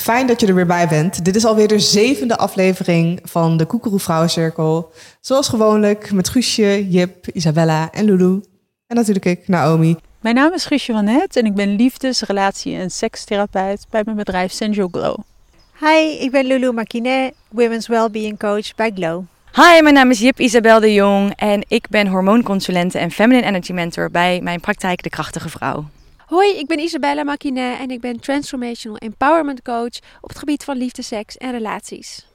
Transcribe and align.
Fijn 0.00 0.26
dat 0.26 0.40
je 0.40 0.46
er 0.46 0.54
weer 0.54 0.66
bij 0.66 0.88
bent. 0.88 1.24
Dit 1.24 1.36
is 1.36 1.44
alweer 1.44 1.68
de 1.68 1.78
zevende 1.78 2.36
aflevering 2.36 3.20
van 3.22 3.56
de 3.56 3.64
Koekeroe 3.66 3.98
Vrouwencirkel. 3.98 4.92
Zoals 5.20 5.48
gewoonlijk 5.48 6.12
met 6.12 6.28
Guusje, 6.28 6.88
Jip, 6.88 7.26
Isabella 7.32 7.90
en 7.92 8.04
Lulu. 8.04 8.40
En 8.86 8.96
natuurlijk 8.96 9.24
ik, 9.24 9.48
Naomi. 9.48 9.96
Mijn 10.20 10.34
naam 10.34 10.52
is 10.52 10.64
Guusje 10.64 10.92
van 10.92 11.06
Het 11.06 11.36
en 11.36 11.44
ik 11.44 11.54
ben 11.54 11.76
liefdes-, 11.76 12.20
relatie- 12.20 12.76
en 12.76 12.90
sekstherapeut 12.90 13.86
bij 13.90 14.02
mijn 14.04 14.16
bedrijf 14.16 14.52
Sensual 14.52 14.88
Glow. 14.92 15.16
Hi, 15.80 16.24
ik 16.24 16.30
ben 16.30 16.46
Lulu 16.46 16.72
Makinet, 16.72 17.34
Women's 17.48 17.86
Wellbeing 17.86 18.38
Coach 18.38 18.74
bij 18.74 18.90
Glow. 18.94 19.22
Hi, 19.52 19.82
mijn 19.82 19.94
naam 19.94 20.10
is 20.10 20.18
Jip 20.18 20.40
Isabel 20.40 20.80
de 20.80 20.92
Jong 20.92 21.32
en 21.36 21.64
ik 21.68 21.88
ben 21.88 22.06
hormoonconsulente 22.06 22.98
en 22.98 23.10
feminine 23.10 23.46
energy 23.46 23.72
mentor 23.72 24.10
bij 24.10 24.40
mijn 24.42 24.60
praktijk 24.60 25.02
De 25.02 25.10
Krachtige 25.10 25.48
Vrouw. 25.48 25.84
Hoi, 26.30 26.58
ik 26.58 26.66
ben 26.66 26.78
Isabella 26.78 27.22
Makinet 27.22 27.78
en 27.78 27.90
ik 27.90 28.00
ben 28.00 28.20
Transformational 28.20 28.98
Empowerment 28.98 29.62
Coach 29.62 29.98
op 30.20 30.28
het 30.28 30.38
gebied 30.38 30.64
van 30.64 30.76
liefde, 30.76 31.02
seks 31.02 31.36
en 31.36 31.50
relaties. 31.50 32.26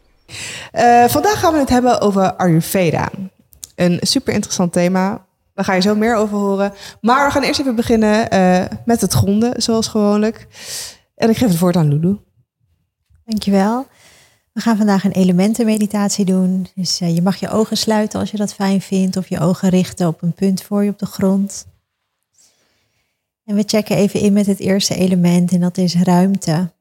Uh, 0.73 1.05
vandaag 1.05 1.40
gaan 1.40 1.54
we 1.54 1.59
het 1.59 1.70
hebben 1.70 2.02
over 2.02 2.35
Ayurveda. 2.35 3.09
Een 3.76 3.98
super 4.02 4.34
interessant 4.34 4.73
thema. 4.73 5.26
Daar 5.54 5.66
ga 5.66 5.73
je 5.73 5.81
zo 5.81 5.95
meer 5.95 6.16
over 6.16 6.38
horen. 6.38 6.73
Maar 7.02 7.26
we 7.26 7.31
gaan 7.31 7.44
eerst 7.44 7.59
even 7.59 7.76
beginnen 7.76 8.34
uh, 8.34 8.66
met 8.85 9.02
het 9.02 9.13
gronden, 9.13 9.62
zoals 9.62 9.88
gewoonlijk. 9.88 10.48
En 11.16 11.30
ik 11.30 11.38
geef 11.38 11.49
het 11.49 11.59
woord 11.59 11.76
aan 11.76 11.88
Lulu. 11.88 12.18
Dankjewel. 13.26 13.88
We 14.54 14.62
gaan 14.62 14.77
vandaag 14.77 15.04
een 15.04 15.12
elementenmeditatie 15.12 16.26
doen. 16.26 16.68
Dus 16.76 17.02
uh, 17.02 17.16
je 17.16 17.21
mag 17.21 17.35
je 17.35 17.49
ogen 17.49 17.77
sluiten 17.77 18.20
als 18.20 18.32
je 18.32 18.38
dat 18.38 18.54
fijn 18.54 18.82
vindt. 18.82 19.18
Of 19.18 19.30
je 19.30 19.40
ogen 19.40 19.70
richten 19.70 20.07
op 20.07 20.21
een 20.21 20.34
punt 20.34 20.62
voor 20.62 20.84
je 20.84 20.90
op 20.90 20.99
de 20.99 21.05
grond. 21.05 21.66
En 23.45 23.55
we 23.55 23.63
checken 23.66 23.95
even 23.95 24.20
in 24.20 24.34
met 24.34 24.45
het 24.45 24.59
eerste 24.59 24.95
element 24.95 25.52
en 25.52 25.59
dat 25.59 25.77
is 25.77 25.95
ruimte. 25.95 26.73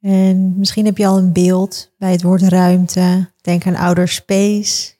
En 0.00 0.58
misschien 0.58 0.84
heb 0.84 0.96
je 0.96 1.06
al 1.06 1.18
een 1.18 1.32
beeld 1.32 1.92
bij 1.98 2.12
het 2.12 2.22
woord 2.22 2.42
ruimte. 2.42 3.32
Denk 3.40 3.66
aan 3.66 3.76
outer 3.76 4.08
space. 4.08 4.92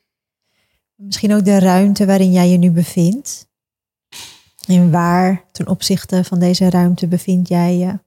Misschien 0.95 1.35
ook 1.35 1.45
de 1.45 1.59
ruimte 1.59 2.07
waarin 2.07 2.33
jij 2.33 2.49
je 2.49 2.57
nu 2.57 2.71
bevindt. 2.71 3.49
En 4.67 4.91
waar 4.91 5.45
ten 5.53 5.69
opzichte 5.69 6.25
van 6.25 6.39
deze 6.39 6.71
ruimte 6.71 7.07
bevind 7.07 7.49
jij 7.49 7.77
je? 7.77 7.99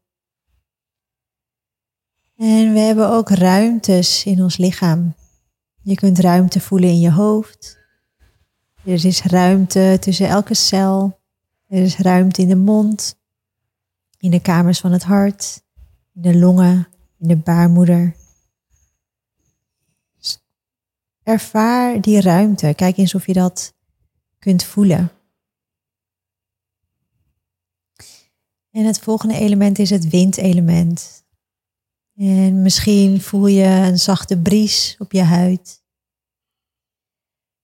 En 2.38 2.73
we 2.73 2.80
hebben 2.80 3.09
ook 3.09 3.30
ruimtes 3.30 4.25
in 4.25 4.44
ons 4.44 4.58
lichaam. 4.58 5.16
Je 5.81 5.95
kunt 5.95 6.20
ruimte 6.20 6.59
voelen 6.59 6.89
in 6.89 7.00
je 7.00 7.11
hoofd. 7.11 7.78
Er 8.83 9.05
is 9.05 9.23
ruimte 9.23 9.98
tussen 10.00 10.28
elke 10.28 10.53
cel. 10.53 11.17
Er 11.68 11.82
is 11.82 11.98
ruimte 11.98 12.42
in 12.42 12.48
de 12.48 12.56
mond, 12.56 13.20
in 14.18 14.32
de 14.32 14.42
kamers 14.42 14.80
van 14.80 14.92
het 14.92 15.04
hart, 15.04 15.64
in 16.14 16.22
de 16.22 16.38
longen, 16.38 16.88
in 17.20 17.28
de 17.28 17.36
baarmoeder. 17.36 18.16
Dus 20.18 20.40
ervaar 21.23 22.02
die 22.02 22.22
ruimte. 22.22 22.73
Kijk 22.76 22.98
eens 22.98 23.16
of 23.16 23.26
je 23.26 23.34
dat 23.34 23.73
kunt 24.40 24.64
voelen. 24.64 25.12
En 28.72 28.86
het 28.86 29.00
volgende 29.00 29.36
element 29.36 29.80
is 29.80 29.90
het 29.90 30.10
windelement. 30.10 31.26
En 32.16 32.62
misschien 32.62 33.22
voel 33.22 33.48
je 33.48 33.66
een 33.66 34.00
zachte 34.00 34.38
bries 34.38 34.95
op 35.00 35.12
je 35.12 35.22
huid. 35.22 35.84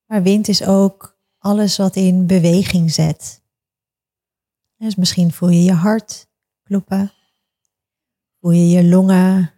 Maar 0.05 0.23
wind 0.23 0.47
is 0.47 0.63
ook 0.63 1.17
alles 1.37 1.77
wat 1.77 1.95
in 1.95 2.25
beweging 2.25 2.91
zet. 2.91 3.42
Dus 4.83 4.95
misschien 4.95 5.31
voel 5.31 5.49
je 5.49 5.63
je 5.63 5.73
hart 5.73 6.27
kloppen. 6.63 7.11
Voel 8.39 8.51
je 8.51 8.69
je 8.69 8.83
longen 8.83 9.53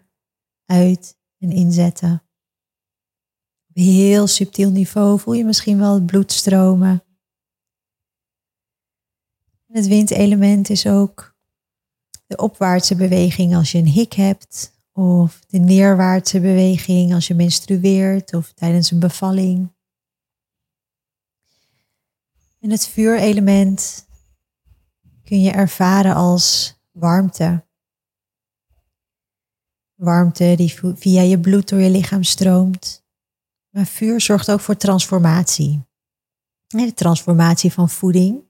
uit 0.65 1.17
en 1.37 1.51
inzetten. 1.51 2.23
Op 3.69 3.75
heel 3.75 4.27
subtiel 4.27 4.71
niveau 4.71 5.19
voel 5.19 5.33
je 5.33 5.45
misschien 5.45 5.77
wel 5.77 5.93
het 5.93 6.05
bloed 6.05 6.31
stromen. 6.31 7.03
Het 9.65 9.87
windelement 9.87 10.69
is 10.69 10.87
ook 10.87 11.35
de 12.27 12.37
opwaartse 12.37 12.95
beweging 12.95 13.55
als 13.55 13.71
je 13.71 13.77
een 13.77 13.87
hik 13.87 14.13
hebt. 14.13 14.73
Of 14.91 15.39
de 15.47 15.59
neerwaartse 15.59 16.39
beweging 16.39 17.13
als 17.13 17.27
je 17.27 17.35
menstrueert 17.35 18.33
of 18.33 18.53
tijdens 18.53 18.91
een 18.91 18.99
bevalling. 18.99 19.73
En 22.59 22.69
het 22.69 22.87
vuurelement 22.87 24.04
kun 25.25 25.41
je 25.41 25.51
ervaren 25.51 26.15
als 26.15 26.75
warmte. 26.91 27.65
Warmte 29.95 30.53
die 30.57 30.75
via 30.95 31.21
je 31.21 31.39
bloed 31.39 31.69
door 31.69 31.79
je 31.79 31.89
lichaam 31.89 32.23
stroomt. 32.23 33.03
Maar 33.69 33.85
vuur 33.85 34.21
zorgt 34.21 34.51
ook 34.51 34.59
voor 34.59 34.77
transformatie. 34.77 35.85
De 36.67 36.93
transformatie 36.93 37.73
van 37.73 37.89
voeding. 37.89 38.43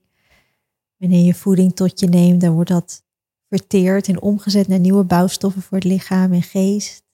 Wanneer 0.96 1.24
je 1.24 1.34
voeding 1.34 1.74
tot 1.74 2.00
je 2.00 2.06
neemt, 2.06 2.40
dan 2.40 2.52
wordt 2.52 2.70
dat 2.70 3.04
verteerd 3.48 4.08
en 4.08 4.20
omgezet 4.20 4.68
naar 4.68 4.78
nieuwe 4.78 5.04
bouwstoffen 5.04 5.62
voor 5.62 5.78
het 5.78 5.86
lichaam 5.86 6.32
en 6.32 6.42
geest. 6.42 7.04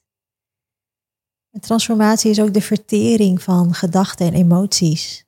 De 1.49 1.61
transformatie 1.61 2.31
is 2.31 2.41
ook 2.41 2.55
de 2.55 2.61
vertering 2.61 3.43
van 3.43 3.75
gedachten 3.75 4.27
en 4.27 4.35
emoties. 4.35 5.27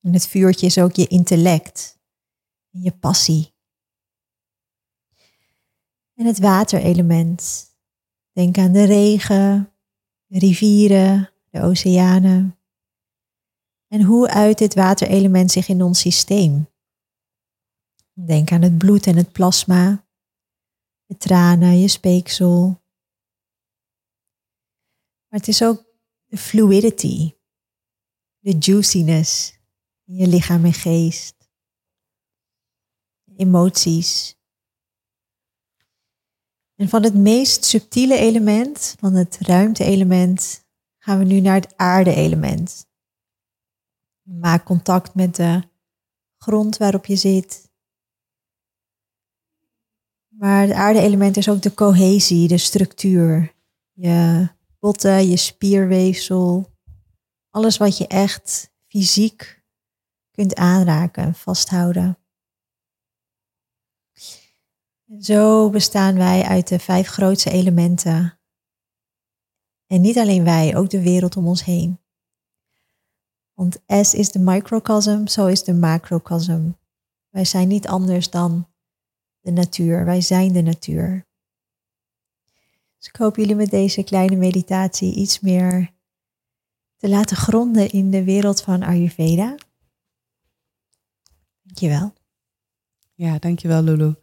En 0.00 0.12
het 0.12 0.26
vuurtje 0.26 0.66
is 0.66 0.78
ook 0.78 0.92
je 0.92 1.06
intellect 1.06 1.97
je 2.70 2.92
passie. 2.92 3.54
En 6.14 6.26
het 6.26 6.38
waterelement. 6.38 7.66
Denk 8.32 8.58
aan 8.58 8.72
de 8.72 8.84
regen, 8.84 9.72
de 10.26 10.38
rivieren, 10.38 11.30
de 11.50 11.60
oceanen. 11.60 12.58
En 13.88 14.02
hoe 14.02 14.28
uit 14.28 14.58
dit 14.58 14.74
waterelement 14.74 15.50
zich 15.50 15.68
in 15.68 15.82
ons 15.82 16.00
systeem? 16.00 16.68
Denk 18.12 18.52
aan 18.52 18.62
het 18.62 18.78
bloed 18.78 19.06
en 19.06 19.16
het 19.16 19.32
plasma, 19.32 20.06
de 21.06 21.16
tranen, 21.16 21.78
je 21.78 21.88
speeksel. 21.88 22.82
Maar 25.28 25.38
het 25.40 25.48
is 25.48 25.62
ook 25.62 25.84
de 26.24 26.36
fluidity, 26.36 27.32
de 28.38 28.56
juiciness 28.58 29.58
in 30.04 30.14
je 30.14 30.26
lichaam 30.26 30.64
en 30.64 30.72
geest 30.72 31.37
emoties. 33.38 34.36
En 36.74 36.88
van 36.88 37.02
het 37.02 37.14
meest 37.14 37.64
subtiele 37.64 38.16
element, 38.16 38.96
van 38.98 39.14
het 39.14 39.38
ruimte-element, 39.40 40.64
gaan 40.98 41.18
we 41.18 41.24
nu 41.24 41.40
naar 41.40 41.54
het 41.54 41.76
aarde-element. 41.76 42.86
Maak 44.22 44.64
contact 44.64 45.14
met 45.14 45.36
de 45.36 45.62
grond 46.36 46.76
waarop 46.76 47.06
je 47.06 47.16
zit. 47.16 47.70
Maar 50.28 50.62
het 50.62 50.72
aarde-element 50.72 51.36
is 51.36 51.48
ook 51.48 51.62
de 51.62 51.74
cohesie, 51.74 52.48
de 52.48 52.58
structuur. 52.58 53.54
Je 53.92 54.48
botten, 54.78 55.28
je 55.28 55.36
spierweefsel. 55.36 56.72
Alles 57.50 57.76
wat 57.76 57.98
je 57.98 58.06
echt 58.06 58.72
fysiek 58.86 59.62
kunt 60.30 60.54
aanraken, 60.54 61.34
vasthouden. 61.34 62.18
Zo 65.16 65.70
bestaan 65.70 66.14
wij 66.14 66.42
uit 66.42 66.68
de 66.68 66.78
vijf 66.78 67.08
grootste 67.08 67.50
elementen. 67.50 68.38
En 69.86 70.00
niet 70.00 70.18
alleen 70.18 70.44
wij, 70.44 70.76
ook 70.76 70.90
de 70.90 71.02
wereld 71.02 71.36
om 71.36 71.46
ons 71.46 71.64
heen. 71.64 72.00
Want 73.54 73.78
S 73.86 74.14
is 74.14 74.30
de 74.30 74.38
microcosm, 74.38 75.26
zo 75.26 75.46
is 75.46 75.64
de 75.64 75.74
macrocosm. 75.74 76.70
Wij 77.28 77.44
zijn 77.44 77.68
niet 77.68 77.88
anders 77.88 78.30
dan 78.30 78.68
de 79.40 79.50
natuur. 79.50 80.04
Wij 80.04 80.20
zijn 80.20 80.52
de 80.52 80.62
natuur. 80.62 81.26
Dus 82.96 83.08
ik 83.08 83.16
hoop 83.16 83.36
jullie 83.36 83.54
met 83.54 83.70
deze 83.70 84.02
kleine 84.02 84.36
meditatie 84.36 85.14
iets 85.14 85.40
meer 85.40 85.94
te 86.96 87.08
laten 87.08 87.36
gronden 87.36 87.90
in 87.90 88.10
de 88.10 88.24
wereld 88.24 88.62
van 88.62 88.82
Ayurveda. 88.82 89.54
Dankjewel. 91.62 92.12
Ja, 93.14 93.38
dankjewel 93.38 93.82
Lulu. 93.82 94.14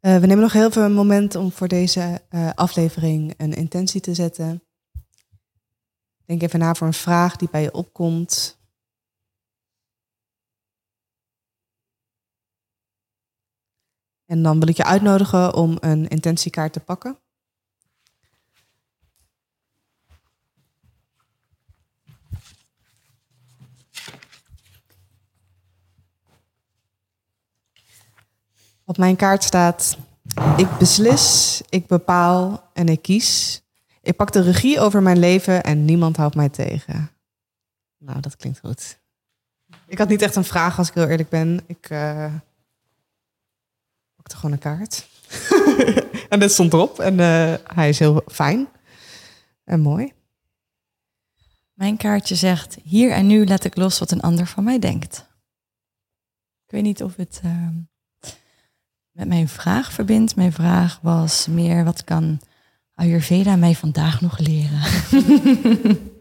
Uh, 0.00 0.18
we 0.18 0.26
nemen 0.26 0.42
nog 0.42 0.52
heel 0.52 0.70
veel 0.70 0.82
een 0.82 0.92
moment 0.92 1.34
om 1.34 1.52
voor 1.52 1.68
deze 1.68 2.22
uh, 2.30 2.50
aflevering 2.54 3.34
een 3.36 3.52
intentie 3.54 4.00
te 4.00 4.14
zetten. 4.14 4.62
Denk 6.24 6.42
even 6.42 6.58
na 6.58 6.74
voor 6.74 6.86
een 6.86 6.92
vraag 6.92 7.36
die 7.36 7.50
bij 7.50 7.62
je 7.62 7.74
opkomt. 7.74 8.58
En 14.24 14.42
dan 14.42 14.58
wil 14.58 14.68
ik 14.68 14.76
je 14.76 14.84
uitnodigen 14.84 15.54
om 15.54 15.76
een 15.80 16.08
intentiekaart 16.08 16.72
te 16.72 16.80
pakken. 16.80 17.18
Op 28.88 28.96
mijn 28.96 29.16
kaart 29.16 29.44
staat 29.44 29.98
Ik 30.56 30.78
beslis, 30.78 31.60
ik 31.68 31.86
bepaal 31.86 32.70
en 32.72 32.88
ik 32.88 33.02
kies. 33.02 33.62
Ik 34.02 34.16
pak 34.16 34.32
de 34.32 34.40
regie 34.40 34.80
over 34.80 35.02
mijn 35.02 35.18
leven 35.18 35.62
en 35.62 35.84
niemand 35.84 36.16
houdt 36.16 36.34
mij 36.34 36.48
tegen. 36.48 37.10
Nou, 37.98 38.20
dat 38.20 38.36
klinkt 38.36 38.58
goed. 38.58 38.98
Ik 39.86 39.98
had 39.98 40.08
niet 40.08 40.22
echt 40.22 40.36
een 40.36 40.44
vraag, 40.44 40.78
als 40.78 40.88
ik 40.88 40.94
heel 40.94 41.08
eerlijk 41.08 41.28
ben. 41.28 41.60
Ik 41.66 41.90
uh, 41.90 42.34
pakte 44.16 44.36
gewoon 44.36 44.52
een 44.52 44.58
kaart. 44.58 45.08
en 46.28 46.40
dat 46.40 46.50
stond 46.50 46.72
erop. 46.72 46.98
En 46.98 47.12
uh, 47.12 47.54
hij 47.74 47.88
is 47.88 47.98
heel 47.98 48.22
fijn 48.26 48.68
en 49.64 49.80
mooi. 49.80 50.12
Mijn 51.72 51.96
kaartje 51.96 52.34
zegt: 52.34 52.78
Hier 52.82 53.12
en 53.12 53.26
nu 53.26 53.46
laat 53.46 53.64
ik 53.64 53.76
los 53.76 53.98
wat 53.98 54.10
een 54.10 54.20
ander 54.20 54.46
van 54.46 54.64
mij 54.64 54.78
denkt. 54.78 55.26
Ik 56.64 56.70
weet 56.70 56.82
niet 56.82 57.02
of 57.02 57.16
het 57.16 57.40
uh, 57.44 57.68
met 59.18 59.28
mijn 59.28 59.48
vraag 59.48 59.92
verbindt. 59.92 60.36
Mijn 60.36 60.52
vraag 60.52 60.98
was 61.02 61.46
meer: 61.50 61.84
wat 61.84 62.04
kan 62.04 62.40
Ayurveda 62.94 63.56
mij 63.56 63.74
vandaag 63.74 64.20
nog 64.20 64.38
leren? 64.38 64.80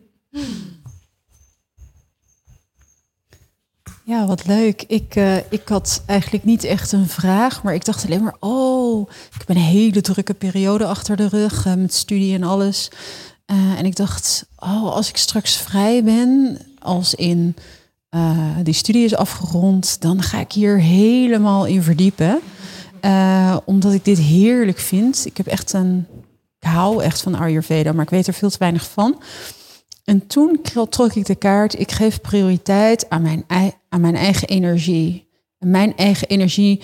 Ja, 4.03 4.25
wat 4.25 4.45
leuk. 4.45 4.83
Ik, 4.87 5.15
uh, 5.15 5.35
ik 5.35 5.67
had 5.67 6.03
eigenlijk 6.05 6.43
niet 6.43 6.63
echt 6.63 6.91
een 6.91 7.07
vraag, 7.07 7.63
maar 7.63 7.73
ik 7.73 7.85
dacht 7.85 8.05
alleen 8.05 8.23
maar: 8.23 8.35
oh, 8.39 9.09
ik 9.09 9.39
heb 9.39 9.49
een 9.49 9.57
hele 9.61 10.01
drukke 10.01 10.33
periode 10.33 10.85
achter 10.85 11.15
de 11.15 11.27
rug 11.27 11.65
uh, 11.65 11.73
met 11.73 11.93
studie 11.93 12.33
en 12.33 12.43
alles. 12.43 12.91
Uh, 13.45 13.79
en 13.79 13.85
ik 13.85 13.95
dacht: 13.95 14.45
oh, 14.55 14.91
als 14.91 15.09
ik 15.09 15.17
straks 15.17 15.57
vrij 15.57 16.03
ben, 16.03 16.57
als 16.79 17.13
in 17.13 17.55
die 18.63 18.73
studie 18.73 19.05
is 19.05 19.15
afgerond, 19.15 20.01
dan 20.01 20.21
ga 20.21 20.39
ik 20.39 20.51
hier 20.51 20.79
helemaal 20.79 21.65
in 21.65 21.83
verdiepen. 21.83 22.41
Omdat 23.65 23.93
ik 23.93 24.05
dit 24.05 24.17
heerlijk 24.17 24.77
vind. 24.77 25.25
Ik 25.25 25.37
heb 25.37 25.47
echt 25.47 25.73
een. 25.73 26.07
Hou 26.59 27.03
echt 27.03 27.21
van 27.21 27.35
Ayurveda, 27.35 27.91
maar 27.91 28.03
ik 28.03 28.09
weet 28.09 28.27
er 28.27 28.33
veel 28.33 28.49
te 28.49 28.57
weinig 28.57 28.89
van. 28.89 29.21
En 30.03 30.27
toen 30.27 30.61
trok 30.89 31.13
ik 31.13 31.25
de 31.25 31.35
kaart, 31.35 31.79
ik 31.79 31.91
geef 31.91 32.21
prioriteit 32.21 33.09
aan 33.09 33.21
mijn, 33.21 33.43
aan 33.89 34.01
mijn 34.01 34.15
eigen 34.15 34.47
energie. 34.47 35.27
En 35.59 35.69
mijn 35.69 35.95
eigen 35.95 36.27
energie, 36.27 36.81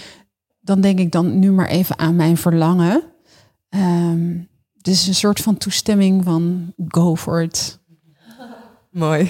dan 0.61 0.81
denk 0.81 0.99
ik 0.99 1.11
dan 1.11 1.39
nu 1.39 1.51
maar 1.51 1.67
even 1.67 1.97
aan 1.97 2.15
mijn 2.15 2.37
verlangen. 2.37 3.03
Um, 3.69 4.47
dus 4.81 5.07
een 5.07 5.15
soort 5.15 5.39
van 5.39 5.57
toestemming 5.57 6.23
van 6.23 6.73
go 6.87 7.15
for 7.15 7.41
it. 7.41 7.79
Mooi. 8.91 9.29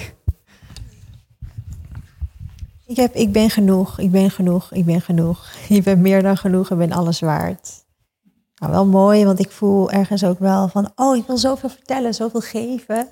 Ik, 2.86 2.96
heb, 2.96 3.14
ik 3.14 3.32
ben 3.32 3.50
genoeg, 3.50 3.98
ik 3.98 4.10
ben 4.10 4.30
genoeg, 4.30 4.72
ik 4.72 4.84
ben 4.84 5.00
genoeg. 5.00 5.50
Je 5.68 5.82
bent 5.82 6.00
meer 6.00 6.22
dan 6.22 6.36
genoeg 6.36 6.70
en 6.70 6.78
ben 6.78 6.92
alles 6.92 7.20
waard. 7.20 7.84
Nou, 8.54 8.72
wel 8.72 8.86
mooi, 8.86 9.24
want 9.24 9.38
ik 9.38 9.50
voel 9.50 9.90
ergens 9.90 10.24
ook 10.24 10.38
wel 10.38 10.68
van, 10.68 10.92
oh, 10.96 11.16
ik 11.16 11.26
wil 11.26 11.38
zoveel 11.38 11.68
vertellen, 11.68 12.14
zoveel 12.14 12.40
geven. 12.40 13.08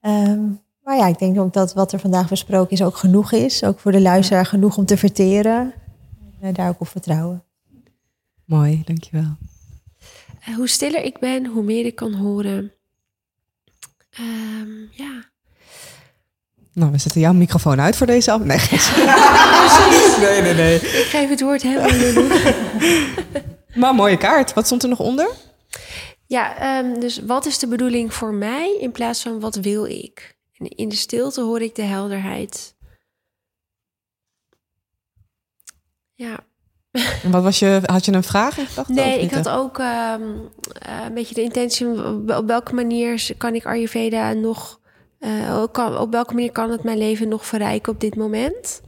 Um, 0.00 0.60
maar 0.88 0.96
ja, 0.96 1.06
ik 1.06 1.18
denk 1.18 1.38
ook 1.38 1.52
dat 1.52 1.74
wat 1.74 1.92
er 1.92 1.98
vandaag 1.98 2.28
besproken 2.28 2.70
is 2.70 2.82
ook 2.82 2.96
genoeg 2.96 3.32
is. 3.32 3.64
Ook 3.64 3.78
voor 3.78 3.92
de 3.92 4.00
luisteraar 4.00 4.46
genoeg 4.46 4.76
om 4.76 4.84
te 4.84 4.96
verteren. 4.96 5.74
En 6.40 6.54
daar 6.54 6.68
ook 6.68 6.80
op 6.80 6.88
vertrouwen. 6.88 7.44
Mooi, 8.44 8.82
dankjewel. 8.84 9.36
Uh, 10.48 10.56
hoe 10.56 10.68
stiller 10.68 11.02
ik 11.02 11.18
ben, 11.18 11.46
hoe 11.46 11.62
meer 11.62 11.84
ik 11.84 11.94
kan 11.94 12.14
horen. 12.14 12.72
Um, 14.20 14.88
ja. 14.90 15.24
Nou, 16.78 16.92
we 16.92 16.98
zetten 16.98 17.20
jouw 17.20 17.32
microfoon 17.32 17.80
uit 17.80 17.96
voor 17.96 18.06
deze 18.06 18.30
af. 18.30 18.40
Nee, 18.40 18.58
nee, 20.30 20.42
nee, 20.42 20.54
nee. 20.54 20.74
Ik 20.74 21.06
geef 21.08 21.28
het 21.28 21.40
woord 21.40 21.62
helemaal 21.62 22.26
Maar 23.74 23.94
mooie 23.94 24.16
kaart. 24.16 24.54
Wat 24.54 24.66
stond 24.66 24.82
er 24.82 24.88
nog 24.88 25.00
onder? 25.00 25.30
Ja, 26.26 26.78
um, 26.78 27.00
dus 27.00 27.20
wat 27.26 27.46
is 27.46 27.58
de 27.58 27.66
bedoeling 27.66 28.14
voor 28.14 28.34
mij 28.34 28.76
in 28.80 28.92
plaats 28.92 29.22
van 29.22 29.40
wat 29.40 29.54
wil 29.54 29.84
ik? 29.84 30.36
En 30.56 30.68
in 30.68 30.88
de 30.88 30.94
stilte 30.94 31.40
hoor 31.40 31.60
ik 31.60 31.74
de 31.74 31.82
helderheid. 31.82 32.74
Ja. 36.14 36.38
En 37.22 37.30
wat 37.30 37.42
was 37.42 37.58
je, 37.58 37.80
had 37.84 38.04
je 38.04 38.12
een 38.12 38.22
vraag 38.22 38.58
in 38.58 38.66
gedachten? 38.66 38.94
Nee, 38.94 39.20
ik 39.20 39.30
had 39.30 39.48
ook 39.48 39.78
um, 39.78 39.84
uh, 39.84 41.04
een 41.06 41.14
beetje 41.14 41.34
de 41.34 41.42
intentie, 41.42 41.86
op 42.36 42.46
welke 42.46 42.74
manier 42.74 43.30
kan 43.36 43.54
ik 43.54 43.66
Ayurveda 43.66 44.32
nog, 44.32 44.77
uh, 45.18 45.64
kan, 45.72 45.98
op 45.98 46.12
welke 46.12 46.34
manier 46.34 46.52
kan 46.52 46.70
het 46.70 46.82
mijn 46.82 46.98
leven 46.98 47.28
nog 47.28 47.46
verrijken 47.46 47.92
op 47.92 48.00
dit 48.00 48.16
moment? 48.16 48.80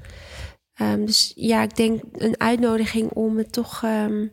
Um, 0.80 1.06
dus 1.06 1.32
ja, 1.34 1.62
ik 1.62 1.76
denk 1.76 2.02
een 2.12 2.40
uitnodiging 2.40 3.10
om 3.10 3.38
het 3.38 3.52
toch 3.52 3.82
um, 3.82 4.32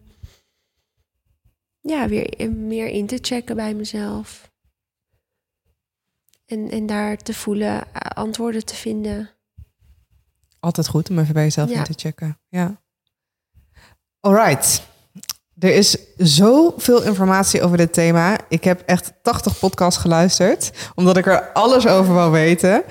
ja, 1.79 2.07
weer 2.07 2.51
meer 2.51 2.87
in 2.87 3.07
te 3.07 3.17
checken 3.21 3.55
bij 3.55 3.73
mezelf. 3.73 4.51
En, 6.45 6.69
en 6.69 6.85
daar 6.85 7.17
te 7.17 7.33
voelen, 7.33 7.93
antwoorden 7.93 8.65
te 8.65 8.75
vinden. 8.75 9.29
Altijd 10.59 10.87
goed 10.87 11.09
om 11.09 11.19
even 11.19 11.33
bij 11.33 11.43
jezelf 11.43 11.69
in 11.69 11.83
te 11.83 11.93
checken. 11.95 12.39
Ja. 12.47 12.81
Alright. 14.19 14.87
Er 15.59 15.75
is 15.75 15.97
zoveel 16.17 17.03
informatie 17.03 17.61
over 17.61 17.77
dit 17.77 17.93
thema. 17.93 18.37
Ik 18.49 18.63
heb 18.63 18.81
echt 18.85 19.13
80 19.21 19.59
podcasts 19.59 20.01
geluisterd, 20.01 20.71
omdat 20.95 21.17
ik 21.17 21.25
er 21.25 21.51
alles 21.53 21.87
over 21.87 22.13
wil 22.13 22.31
weten. 22.31 22.83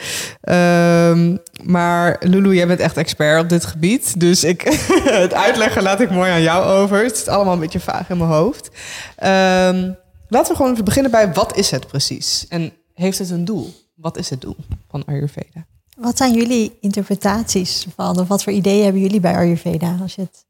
Um, 0.42 1.38
maar 1.62 2.16
Lulu, 2.20 2.54
jij 2.54 2.66
bent 2.66 2.80
echt 2.80 2.96
expert 2.96 3.42
op 3.42 3.48
dit 3.48 3.64
gebied. 3.64 4.20
Dus 4.20 4.44
ik, 4.44 4.62
het 5.24 5.34
uitleggen 5.34 5.82
laat 5.82 6.00
ik 6.00 6.10
mooi 6.10 6.30
aan 6.30 6.42
jou 6.42 6.64
over. 6.64 7.04
Het 7.04 7.16
is 7.16 7.28
allemaal 7.28 7.52
een 7.52 7.60
beetje 7.60 7.80
vaag 7.80 8.10
in 8.10 8.18
mijn 8.18 8.30
hoofd. 8.30 8.66
Um, 8.66 9.96
laten 10.28 10.50
we 10.50 10.56
gewoon 10.56 10.72
even 10.72 10.84
beginnen 10.84 11.10
bij 11.10 11.32
wat 11.32 11.56
is 11.56 11.70
het 11.70 11.86
precies? 11.86 12.46
En 12.48 12.72
heeft 12.94 13.18
het 13.18 13.30
een 13.30 13.44
doel? 13.44 13.74
Wat 13.94 14.16
is 14.16 14.30
het 14.30 14.40
doel 14.40 14.56
van 14.88 15.04
Ayurveda? 15.04 15.66
Wat 15.96 16.16
zijn 16.16 16.34
jullie 16.34 16.78
interpretaties 16.80 17.86
van, 17.94 18.18
of 18.20 18.28
wat 18.28 18.42
voor 18.42 18.52
ideeën 18.52 18.84
hebben 18.84 19.02
jullie 19.02 19.20
bij 19.20 19.36
Ayurveda 19.36 19.96
als 20.02 20.14
je 20.14 20.22
het 20.22 20.44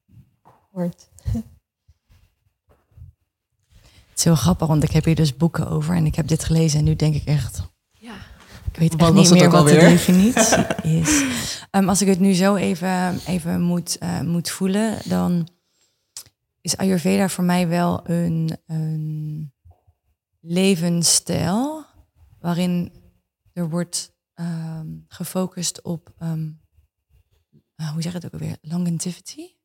hoort? 0.73 1.09
Het 4.17 4.25
is 4.25 4.31
heel 4.31 4.43
grappig, 4.43 4.67
want 4.67 4.83
ik 4.83 4.91
heb 4.91 5.05
hier 5.05 5.15
dus 5.15 5.37
boeken 5.37 5.69
over 5.69 5.95
en 5.95 6.07
ik 6.07 6.15
heb 6.15 6.29
dit 6.29 6.45
gelezen 6.45 6.79
en 6.79 6.85
nu 6.85 6.97
denk 6.97 7.15
ik 7.15 7.25
echt... 7.25 7.63
Ja. 7.93 8.15
Ik 8.73 8.77
weet 8.77 8.97
echt 8.97 9.13
niet 9.13 9.31
meer 9.31 9.51
wat 9.51 9.69
de 9.69 9.75
definitie 9.75 10.65
is. 11.01 11.25
Um, 11.71 11.89
als 11.89 12.03
ik 12.03 12.09
het 12.09 12.21
nu 12.21 12.33
zo 12.33 12.55
even, 12.55 13.19
even 13.27 13.61
moet, 13.61 13.97
uh, 14.03 14.21
moet 14.21 14.51
voelen, 14.51 14.99
dan 15.05 15.49
is 16.61 16.77
Ayurveda 16.77 17.29
voor 17.29 17.45
mij 17.45 17.69
wel 17.69 18.11
een, 18.11 18.59
een 18.67 19.53
levensstijl 20.41 21.85
waarin 22.41 22.93
er 23.53 23.69
wordt 23.71 24.13
um, 24.35 25.05
gefocust 25.09 25.83
op, 25.83 26.15
um, 26.23 26.61
uh, 27.77 27.91
hoe 27.91 28.03
zeg 28.03 28.13
je 28.13 28.19
het 28.19 28.27
ook 28.27 28.41
alweer, 28.41 28.59
longevity? 28.61 29.56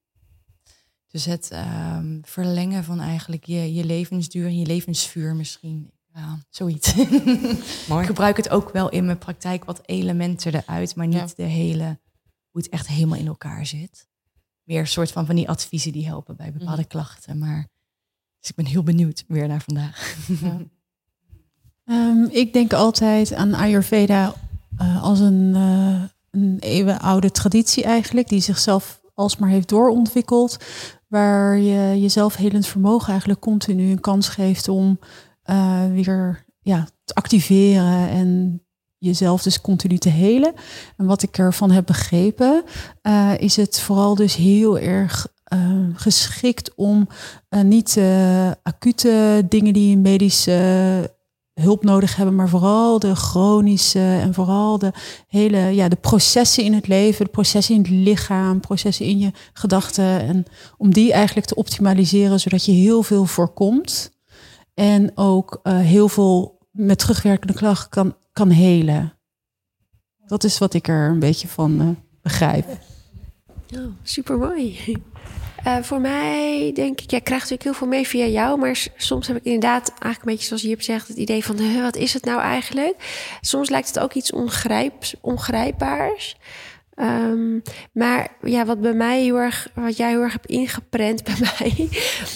Dus 1.11 1.25
het 1.25 1.51
um, 1.97 2.21
verlengen 2.23 2.83
van 2.83 2.99
eigenlijk 2.99 3.45
je, 3.45 3.73
je 3.73 3.85
levensduur 3.85 4.45
en 4.45 4.59
je 4.59 4.65
levensvuur 4.65 5.35
misschien. 5.35 5.91
Ja, 6.13 6.39
zoiets. 6.49 6.95
Mooi. 7.87 8.01
Ik 8.01 8.05
gebruik 8.05 8.37
het 8.37 8.49
ook 8.49 8.71
wel 8.71 8.89
in 8.89 9.05
mijn 9.05 9.17
praktijk 9.17 9.65
wat 9.65 9.81
elementen 9.85 10.55
eruit, 10.55 10.95
maar 10.95 11.07
niet 11.07 11.17
ja. 11.17 11.33
de 11.35 11.43
hele, 11.43 11.99
hoe 12.49 12.61
het 12.61 12.69
echt 12.69 12.87
helemaal 12.87 13.17
in 13.17 13.27
elkaar 13.27 13.65
zit. 13.65 14.07
Meer 14.63 14.79
een 14.79 14.87
soort 14.87 15.11
van 15.11 15.25
van 15.25 15.35
die 15.35 15.49
adviezen 15.49 15.91
die 15.91 16.05
helpen 16.05 16.35
bij 16.35 16.51
bepaalde 16.51 16.81
mm. 16.81 16.87
klachten. 16.87 17.37
Maar 17.37 17.67
dus 18.39 18.49
ik 18.49 18.55
ben 18.55 18.65
heel 18.65 18.83
benieuwd 18.83 19.23
weer 19.27 19.47
naar 19.47 19.61
vandaag. 19.61 20.17
Ja. 20.41 20.59
um, 21.85 22.29
ik 22.43 22.53
denk 22.53 22.73
altijd 22.73 23.33
aan 23.33 23.53
Ayurveda 23.53 24.33
uh, 24.81 25.03
als 25.03 25.19
een, 25.19 25.55
uh, 25.55 26.03
een 26.31 26.57
eeuwenoude 26.59 27.31
traditie 27.31 27.83
eigenlijk, 27.83 28.27
die 28.27 28.41
zichzelf 28.41 29.01
alsmaar 29.13 29.49
heeft 29.49 29.69
doorontwikkeld 29.69 30.57
waar 31.11 31.57
je 31.57 32.01
jezelf 32.01 32.35
helend 32.35 32.67
vermogen 32.67 33.09
eigenlijk 33.09 33.39
continu 33.39 33.91
een 33.91 33.99
kans 33.99 34.29
geeft 34.29 34.67
om 34.67 34.99
uh, 35.49 35.91
weer 35.91 36.45
ja, 36.61 36.87
te 37.03 37.13
activeren 37.13 38.09
en 38.09 38.61
jezelf 38.97 39.41
dus 39.43 39.61
continu 39.61 39.97
te 39.97 40.09
helen. 40.09 40.53
En 40.97 41.05
wat 41.05 41.23
ik 41.23 41.37
ervan 41.37 41.71
heb 41.71 41.85
begrepen, 41.85 42.63
uh, 43.03 43.31
is 43.37 43.55
het 43.55 43.79
vooral 43.79 44.15
dus 44.15 44.35
heel 44.35 44.79
erg 44.79 45.27
uh, 45.53 45.87
geschikt 45.93 46.75
om 46.75 47.07
niet 47.49 47.99
acute 48.63 49.45
dingen 49.49 49.73
die 49.73 49.97
medische 49.97 51.19
hulp 51.53 51.83
nodig 51.83 52.15
hebben, 52.15 52.35
maar 52.35 52.49
vooral 52.49 52.99
de 52.99 53.15
chronische 53.15 53.99
en 53.99 54.33
vooral 54.33 54.77
de 54.77 54.91
hele, 55.27 55.57
ja, 55.57 55.89
de 55.89 55.95
processen 55.95 56.63
in 56.63 56.73
het 56.73 56.87
leven, 56.87 57.25
de 57.25 57.31
processen 57.31 57.75
in 57.75 57.81
het 57.81 57.89
lichaam, 57.89 58.59
processen 58.59 59.05
in 59.05 59.19
je 59.19 59.31
gedachten. 59.53 60.21
En 60.21 60.45
om 60.77 60.93
die 60.93 61.13
eigenlijk 61.13 61.47
te 61.47 61.55
optimaliseren, 61.55 62.39
zodat 62.39 62.65
je 62.65 62.71
heel 62.71 63.03
veel 63.03 63.25
voorkomt. 63.25 64.11
En 64.73 65.11
ook 65.15 65.59
uh, 65.63 65.79
heel 65.79 66.07
veel 66.07 66.59
met 66.71 66.99
terugwerkende 66.99 67.53
klachten 67.53 67.89
kan, 67.89 68.15
kan 68.33 68.49
helen. 68.49 69.13
Dat 70.25 70.43
is 70.43 70.57
wat 70.57 70.73
ik 70.73 70.87
er 70.87 71.09
een 71.09 71.19
beetje 71.19 71.47
van 71.47 71.81
uh, 71.81 71.89
begrijp. 72.21 72.67
Oh, 73.75 73.85
super 74.03 74.37
mooi. 74.37 74.79
Eh, 75.63 75.77
voor 75.81 76.01
mij 76.01 76.71
denk 76.73 77.01
ik, 77.01 77.11
ja, 77.11 77.17
ik 77.17 77.23
krijg 77.23 77.41
natuurlijk 77.41 77.69
heel 77.69 77.73
veel 77.73 77.87
mee 77.87 78.07
via 78.07 78.25
jou, 78.25 78.59
maar 78.59 78.87
soms 78.95 79.27
heb 79.27 79.35
ik 79.35 79.43
inderdaad 79.43 79.89
eigenlijk 79.89 80.23
een 80.23 80.31
beetje 80.31 80.47
zoals 80.47 80.61
Jip 80.61 80.81
zegt, 80.81 81.07
het 81.07 81.17
idee 81.17 81.45
van, 81.45 81.57
huh, 81.57 81.81
wat 81.81 81.95
is 81.95 82.13
het 82.13 82.25
nou 82.25 82.41
eigenlijk? 82.41 82.95
Soms 83.41 83.69
lijkt 83.69 83.87
het 83.87 83.99
ook 83.99 84.13
iets 84.13 84.31
ongrijpbaars. 85.21 86.35
Ehm, 86.95 87.59
maar 87.91 88.27
ja, 88.41 88.65
wat 88.65 88.81
bij 88.81 88.93
mij 88.93 89.21
heel 89.21 89.35
erg, 89.35 89.67
wat 89.73 89.97
jij 89.97 90.09
heel 90.09 90.21
erg 90.21 90.31
hebt 90.31 90.45
ingeprent 90.45 91.23
bij 91.23 91.35
mij, 91.59 91.89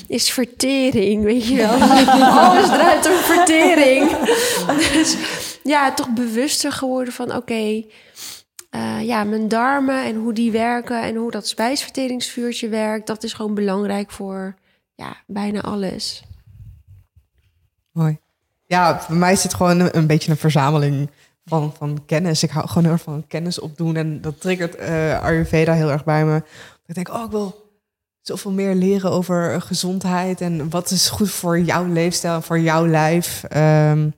is 0.08 0.32
vertering, 0.32 1.24
weet 1.24 1.48
je 1.48 1.56
wel. 1.56 1.82
Alles 2.40 2.68
draait 2.68 3.10
om 3.10 3.16
vertering. 3.16 4.18
dus 4.94 5.18
ja, 5.64 5.94
toch 5.94 6.10
bewuster 6.10 6.72
geworden 6.72 7.14
van, 7.14 7.36
oké, 7.36 7.84
eh, 8.76 9.02
ja, 9.02 9.24
mijn 9.24 9.48
darmen 9.48 10.06
en 10.06 10.16
hoe 10.16 10.34
die 10.34 10.52
werken 10.52 11.04
en 11.04 11.16
hoe 11.16 11.32
dat 11.32 11.48
spijsverteringsvuurtje 11.48 12.70
werkt, 12.70 13.08
dat 13.08 13.24
is 13.24 13.34
gewoon 13.34 13.54
belangrijk 13.54 14.12
voor 14.12 14.56
ja, 14.96 15.16
bijna 15.28 15.62
alles. 15.62 16.24
Mooi. 17.92 18.18
Ja, 18.66 19.00
voor 19.00 19.16
mij 19.16 19.32
is 19.32 19.44
het 19.44 19.54
gewoon 19.54 19.90
een, 19.92 20.08
beetje 20.08 20.32
een 20.32 20.38
verzameling 20.38 21.10
van, 21.46 21.74
van 21.78 22.06
kennis. 22.06 22.44
Ik 22.44 22.50
hou 22.50 22.68
gewoon 22.68 22.84
heel 22.84 22.92
erg 22.92 23.02
van 23.02 23.28
kennis 23.28 23.60
opdoen. 23.60 23.96
En 23.96 24.22
dat 24.22 24.42
triggert 24.42 24.76
eh, 24.76 25.24
Ayurveda 25.24 25.74
heel 25.74 25.92
erg 25.92 26.04
bij 26.04 26.26
me. 26.26 26.44
Ik 26.86 26.96
denk, 26.96 27.10
oh, 27.10 27.24
ik 27.24 27.32
wil 27.32 27.70
zoveel 28.22 28.52
meer 28.52 28.76
leren 28.76 29.12
over 29.12 29.62
gezondheid. 29.62 30.42
En 30.42 30.70
wat 30.70 30.92
is 30.92 31.10
goed 31.10 31.32
voor 31.32 31.60
jouw 31.60 31.86
leefstijl, 31.86 32.42
voor 32.42 32.60
jouw 32.60 32.88
lijf. 32.88 33.44
Ehm, 33.44 34.10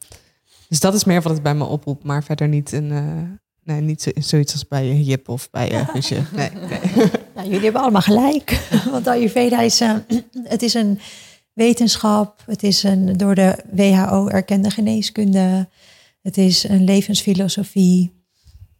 dus 0.69 0.79
dat 0.79 0.93
is 0.93 1.03
meer 1.03 1.21
wat 1.21 1.31
het 1.31 1.43
bij 1.43 1.55
me 1.55 1.63
oproept. 1.63 2.03
Maar 2.03 2.23
verder 2.23 2.47
niet, 2.47 2.71
een, 2.71 2.91
eh, 2.91 3.37
nee, 3.67 3.81
niet 3.81 4.01
zo, 4.01 4.11
zoiets 4.15 4.53
als 4.53 4.67
bij 4.67 4.85
je 4.85 5.03
Jip 5.03 5.29
of 5.29 5.49
bij 5.49 5.85
Guusje. 5.85 6.21
Nee, 6.35 6.49
nee. 6.49 6.79
Nou, 7.35 7.49
jullie 7.49 7.63
hebben 7.63 7.81
allemaal 7.81 8.01
gelijk. 8.01 8.67
Want 8.91 9.07
Ayurveda 9.07 9.61
is, 9.61 9.81
eh, 9.81 9.95
het 10.43 10.61
is 10.61 10.73
een 10.73 10.99
wetenschap. 11.53 12.43
Het 12.45 12.63
is 12.63 12.83
een 12.83 13.17
door 13.17 13.35
de 13.35 13.63
WHO 13.71 14.27
erkende 14.27 14.69
geneeskunde. 14.69 15.69
Het 16.21 16.37
is 16.37 16.63
een 16.63 16.83
levensfilosofie. 16.83 18.13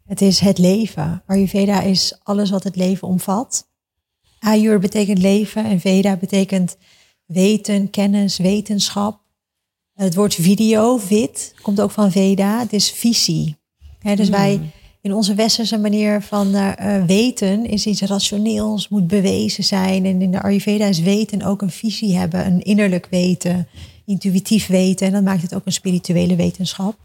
Het 0.05 0.21
is 0.21 0.39
het 0.39 0.57
leven. 0.57 1.23
Ayurveda 1.25 1.81
is 1.81 2.19
alles 2.23 2.49
wat 2.49 2.63
het 2.63 2.75
leven 2.75 3.07
omvat. 3.07 3.67
Ayur 4.39 4.79
betekent 4.79 5.17
leven 5.17 5.65
en 5.65 5.79
Veda 5.79 6.15
betekent 6.15 6.77
weten, 7.25 7.89
kennis, 7.89 8.37
wetenschap. 8.37 9.21
Het 9.93 10.15
woord 10.15 10.35
video, 10.35 10.97
vid, 10.97 11.53
komt 11.61 11.81
ook 11.81 11.91
van 11.91 12.11
Veda. 12.11 12.59
Het 12.59 12.73
is 12.73 12.91
visie. 12.91 13.57
Dus 14.15 14.29
wij 14.29 14.71
in 15.01 15.13
onze 15.13 15.33
westerse 15.33 15.77
manier 15.77 16.21
van 16.21 16.55
eh, 16.55 16.95
eh, 16.95 17.05
weten 17.05 17.65
is 17.65 17.85
iets 17.85 18.01
rationeels, 18.01 18.89
moet 18.89 19.07
bewezen 19.07 19.63
zijn. 19.63 20.05
En 20.05 20.21
in 20.21 20.31
de 20.31 20.41
Ayurveda 20.41 20.85
is 20.85 20.99
weten 20.99 21.41
ook 21.41 21.61
een 21.61 21.71
visie 21.71 22.17
hebben, 22.17 22.45
een 22.45 22.61
innerlijk 22.61 23.07
weten, 23.09 23.67
intuïtief 24.05 24.67
weten. 24.67 25.07
En 25.07 25.13
dat 25.13 25.23
maakt 25.23 25.41
het 25.41 25.55
ook 25.55 25.65
een 25.65 25.71
spirituele 25.71 26.35
wetenschap. 26.35 26.95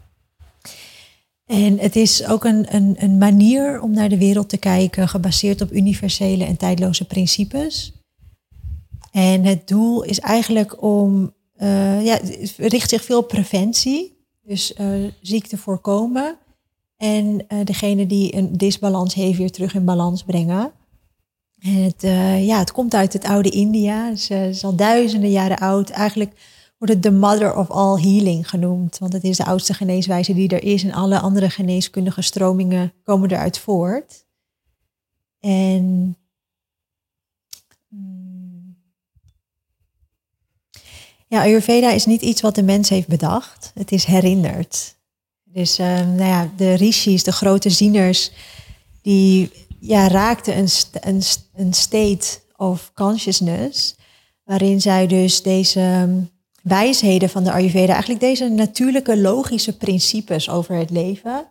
En 1.45 1.79
het 1.79 1.95
is 1.95 2.25
ook 2.27 2.43
een, 2.43 2.75
een, 2.75 2.95
een 2.97 3.17
manier 3.17 3.81
om 3.81 3.91
naar 3.91 4.09
de 4.09 4.17
wereld 4.17 4.49
te 4.49 4.57
kijken, 4.57 5.09
gebaseerd 5.09 5.61
op 5.61 5.71
universele 5.71 6.43
en 6.43 6.57
tijdloze 6.57 7.05
principes. 7.05 7.93
En 9.11 9.43
het 9.43 9.67
doel 9.67 10.03
is 10.03 10.19
eigenlijk 10.19 10.81
om, 10.81 11.33
eh, 11.55 12.05
ja, 12.05 12.13
het 12.13 12.53
richt 12.57 12.89
zich 12.89 13.03
veel 13.03 13.19
op 13.19 13.27
preventie, 13.27 14.17
dus 14.43 14.73
ziekte 15.21 15.57
voorkomen. 15.57 16.37
En 17.03 17.47
eh, 17.47 17.57
degene 17.63 18.05
die 18.07 18.35
een 18.35 18.57
disbalans 18.57 19.13
heeft, 19.13 19.37
weer 19.37 19.51
terug 19.51 19.73
in 19.73 19.85
balans 19.85 20.23
brengen. 20.23 20.71
En 21.59 21.73
het, 21.73 22.03
eh, 22.03 22.45
ja, 22.45 22.59
het 22.59 22.71
komt 22.71 22.93
uit 22.93 23.13
het 23.13 23.25
oude 23.25 23.49
India. 23.49 24.05
Het 24.05 24.17
is, 24.17 24.29
het 24.29 24.55
is 24.55 24.63
al 24.63 24.75
duizenden 24.75 25.31
jaren 25.31 25.57
oud. 25.57 25.89
Eigenlijk 25.89 26.31
wordt 26.77 26.93
het 26.93 27.03
de 27.03 27.11
mother 27.11 27.55
of 27.55 27.69
all 27.69 28.01
healing 28.01 28.49
genoemd. 28.49 28.97
Want 28.97 29.13
het 29.13 29.23
is 29.23 29.37
de 29.37 29.45
oudste 29.45 29.73
geneeswijze 29.73 30.33
die 30.33 30.49
er 30.49 30.63
is. 30.63 30.83
En 30.83 30.91
alle 30.91 31.19
andere 31.19 31.49
geneeskundige 31.49 32.21
stromingen 32.21 32.93
komen 33.03 33.31
eruit 33.31 33.57
voort. 33.57 34.25
En 35.39 36.17
mm, 37.87 38.77
ja, 41.27 41.41
Ayurveda 41.41 41.91
is 41.91 42.05
niet 42.05 42.21
iets 42.21 42.41
wat 42.41 42.55
de 42.55 42.63
mens 42.63 42.89
heeft 42.89 43.07
bedacht. 43.07 43.71
Het 43.73 43.91
is 43.91 44.05
herinnerd. 44.05 45.01
Dus 45.53 45.77
eh, 45.77 46.07
nou 46.07 46.49
de 46.57 46.73
rishis, 46.73 47.23
de 47.23 47.31
grote 47.31 47.69
zieners, 47.69 48.31
die 49.01 49.51
ja, 49.79 50.07
raakten 50.07 50.57
een, 50.57 50.67
een, 50.91 51.21
een 51.55 51.73
state 51.73 52.39
of 52.55 52.91
consciousness, 52.93 53.95
waarin 54.43 54.81
zij 54.81 55.07
dus 55.07 55.41
deze 55.41 55.81
um, 55.81 56.29
wijsheden 56.61 57.29
van 57.29 57.43
de 57.43 57.51
Ayurveda, 57.51 57.91
eigenlijk 57.91 58.21
deze 58.21 58.49
natuurlijke 58.49 59.17
logische 59.17 59.77
principes 59.77 60.49
over 60.49 60.75
het 60.75 60.89
leven, 60.89 61.47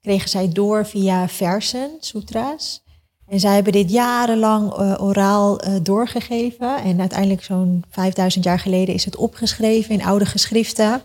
kregen 0.00 0.28
zij 0.28 0.48
door 0.48 0.86
via 0.86 1.28
versen, 1.28 1.90
sutra's. 2.00 2.86
En 3.26 3.40
zij 3.40 3.54
hebben 3.54 3.72
dit 3.72 3.90
jarenlang 3.90 4.78
uh, 4.78 4.94
oraal 5.02 5.64
uh, 5.64 5.74
doorgegeven. 5.82 6.82
En 6.82 7.00
uiteindelijk 7.00 7.42
zo'n 7.42 7.84
5000 7.90 8.44
jaar 8.44 8.58
geleden 8.58 8.94
is 8.94 9.04
het 9.04 9.16
opgeschreven 9.16 9.94
in 9.94 10.04
oude 10.04 10.26
geschriften 10.26 11.02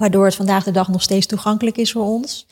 waardoor 0.00 0.24
het 0.24 0.34
vandaag 0.34 0.64
de 0.64 0.70
dag 0.70 0.88
nog 0.88 1.02
steeds 1.02 1.26
toegankelijk 1.26 1.76
is 1.76 1.92
voor 1.92 2.04
ons. 2.04 2.46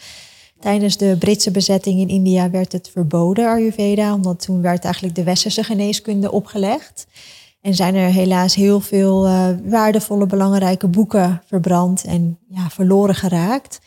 Tijdens 0.60 0.96
de 0.96 1.16
Britse 1.18 1.50
bezetting 1.50 2.00
in 2.00 2.08
India 2.08 2.50
werd 2.50 2.72
het 2.72 2.90
verboden, 2.92 3.48
Ayurveda, 3.48 4.14
omdat 4.14 4.40
toen 4.40 4.62
werd 4.62 4.84
eigenlijk 4.84 5.14
de 5.14 5.22
westerse 5.22 5.62
geneeskunde 5.62 6.32
opgelegd. 6.32 7.06
En 7.60 7.74
zijn 7.74 7.94
er 7.94 8.10
helaas 8.10 8.54
heel 8.54 8.80
veel 8.80 9.26
uh, 9.26 9.48
waardevolle, 9.64 10.26
belangrijke 10.26 10.86
boeken 10.86 11.42
verbrand 11.46 12.04
en 12.04 12.38
ja, 12.48 12.70
verloren 12.70 13.14
geraakt. 13.14 13.80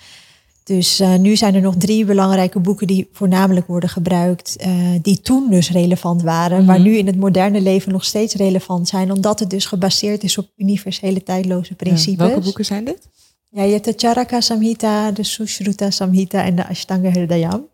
Dus 0.63 1.01
uh, 1.01 1.15
nu 1.15 1.36
zijn 1.36 1.56
er 1.56 1.62
nog 1.62 1.75
drie 1.77 2.06
belangrijke 2.06 2.60
boeken 2.60 2.88
die 2.88 3.10
voornamelijk 3.12 3.68
worden 3.68 3.89
gebruikt, 3.89 4.56
uh, 4.65 4.68
die 5.01 5.22
toen 5.22 5.50
dus 5.50 5.72
relevant 5.72 6.22
waren, 6.22 6.51
mm-hmm. 6.51 6.65
maar 6.65 6.80
nu 6.80 6.98
in 6.98 7.08
het 7.08 7.18
moderne 7.18 7.62
leven 7.62 7.91
nog 7.91 8.06
steeds 8.06 8.36
relevant 8.36 8.88
zijn, 8.88 9.12
omdat 9.12 9.39
het 9.39 9.50
dus 9.50 9.65
gebaseerd 9.65 10.24
is 10.24 10.38
op 10.38 10.50
universele 10.58 11.24
tijdloze 11.24 11.75
principes. 11.75 12.25
Ja, 12.25 12.32
welke 12.32 12.44
boeken 12.44 12.65
zijn 12.65 12.86
dit? 12.86 13.10
Ja, 13.53 13.63
je 13.63 13.72
hebt 13.72 13.86
de 13.86 13.93
Charaka 13.96 14.41
Samhita, 14.41 15.12
de 15.12 15.24
Sushruta 15.24 15.89
Samhita 15.89 16.43
en 16.43 16.55
de 16.55 16.67
Ashtanga 16.67 17.10
Hridayam. 17.10 17.67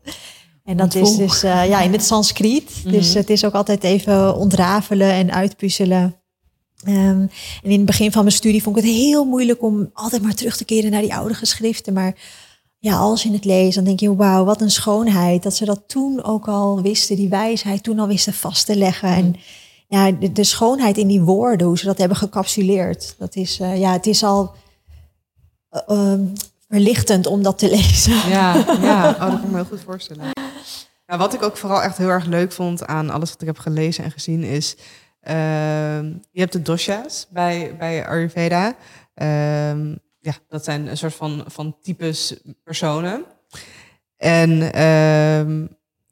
En 0.63 0.77
dat 0.77 0.95
is 0.95 1.15
dus 1.15 1.43
uh, 1.43 1.67
ja, 1.67 1.81
in 1.81 1.91
het 1.91 2.03
Sanskriet. 2.03 2.71
Mm-hmm. 2.75 2.91
Dus 2.91 3.13
het 3.13 3.29
is 3.29 3.45
ook 3.45 3.53
altijd 3.53 3.83
even 3.83 4.35
ontrafelen 4.35 5.11
en 5.11 5.31
uitpuzzelen. 5.31 6.15
Um, 6.87 7.29
en 7.63 7.69
in 7.71 7.77
het 7.77 7.85
begin 7.85 8.11
van 8.11 8.23
mijn 8.23 8.35
studie 8.35 8.63
vond 8.63 8.77
ik 8.77 8.83
het 8.83 8.91
heel 8.91 9.25
moeilijk 9.25 9.63
om 9.63 9.89
altijd 9.93 10.21
maar 10.21 10.33
terug 10.33 10.57
te 10.57 10.65
keren 10.65 10.91
naar 10.91 11.01
die 11.01 11.13
oude 11.13 11.33
geschriften. 11.33 11.93
Maar 11.93 12.15
ja, 12.79 12.97
als 12.97 13.23
je 13.23 13.31
het 13.31 13.45
leest, 13.45 13.75
dan 13.75 13.83
denk 13.83 13.99
je, 13.99 14.15
wauw, 14.15 14.45
wat 14.45 14.61
een 14.61 14.71
schoonheid. 14.71 15.43
Dat 15.43 15.55
ze 15.55 15.65
dat 15.65 15.83
toen 15.87 16.23
ook 16.23 16.47
al 16.47 16.81
wisten, 16.81 17.15
die 17.15 17.29
wijsheid 17.29 17.83
toen 17.83 17.99
al 17.99 18.07
wisten 18.07 18.33
vast 18.33 18.65
te 18.65 18.75
leggen. 18.75 19.09
En 19.09 19.35
ja, 19.87 20.11
de, 20.11 20.31
de 20.31 20.43
schoonheid 20.43 20.97
in 20.97 21.07
die 21.07 21.21
woorden, 21.21 21.67
hoe 21.67 21.77
ze 21.77 21.85
dat 21.85 21.97
hebben 21.97 22.17
gecapsuleerd. 22.17 23.15
Dat 23.17 23.35
is, 23.35 23.59
uh, 23.59 23.79
ja, 23.79 23.91
het 23.91 24.05
is 24.05 24.23
al 24.23 24.51
uh, 25.87 26.13
verlichtend 26.69 27.27
om 27.27 27.43
dat 27.43 27.57
te 27.57 27.69
lezen. 27.77 28.29
Ja, 28.29 28.65
ja. 28.81 29.09
Oh, 29.09 29.19
dat 29.19 29.29
kan 29.29 29.43
ik 29.43 29.49
me 29.49 29.55
heel 29.55 29.65
goed 29.65 29.81
voorstellen. 29.81 30.31
Nou, 31.05 31.19
wat 31.19 31.33
ik 31.33 31.41
ook 31.41 31.57
vooral 31.57 31.81
echt 31.81 31.97
heel 31.97 32.09
erg 32.09 32.25
leuk 32.25 32.51
vond 32.51 32.85
aan 32.85 33.09
alles 33.09 33.29
wat 33.29 33.41
ik 33.41 33.47
heb 33.47 33.57
gelezen 33.57 34.03
en 34.03 34.11
gezien 34.11 34.43
is... 34.43 34.75
Uh, 35.23 35.33
je 36.31 36.39
hebt 36.39 36.51
de 36.51 36.61
dosha's 36.61 37.27
bij, 37.29 37.75
bij 37.77 38.07
Ayurveda. 38.07 38.75
Uh, 39.15 39.95
ja, 40.19 40.33
dat 40.47 40.63
zijn 40.63 40.87
een 40.87 40.97
soort 40.97 41.13
van, 41.13 41.43
van 41.47 41.77
types 41.81 42.41
personen. 42.63 43.25
En 44.17 44.49
uh, 44.51 45.67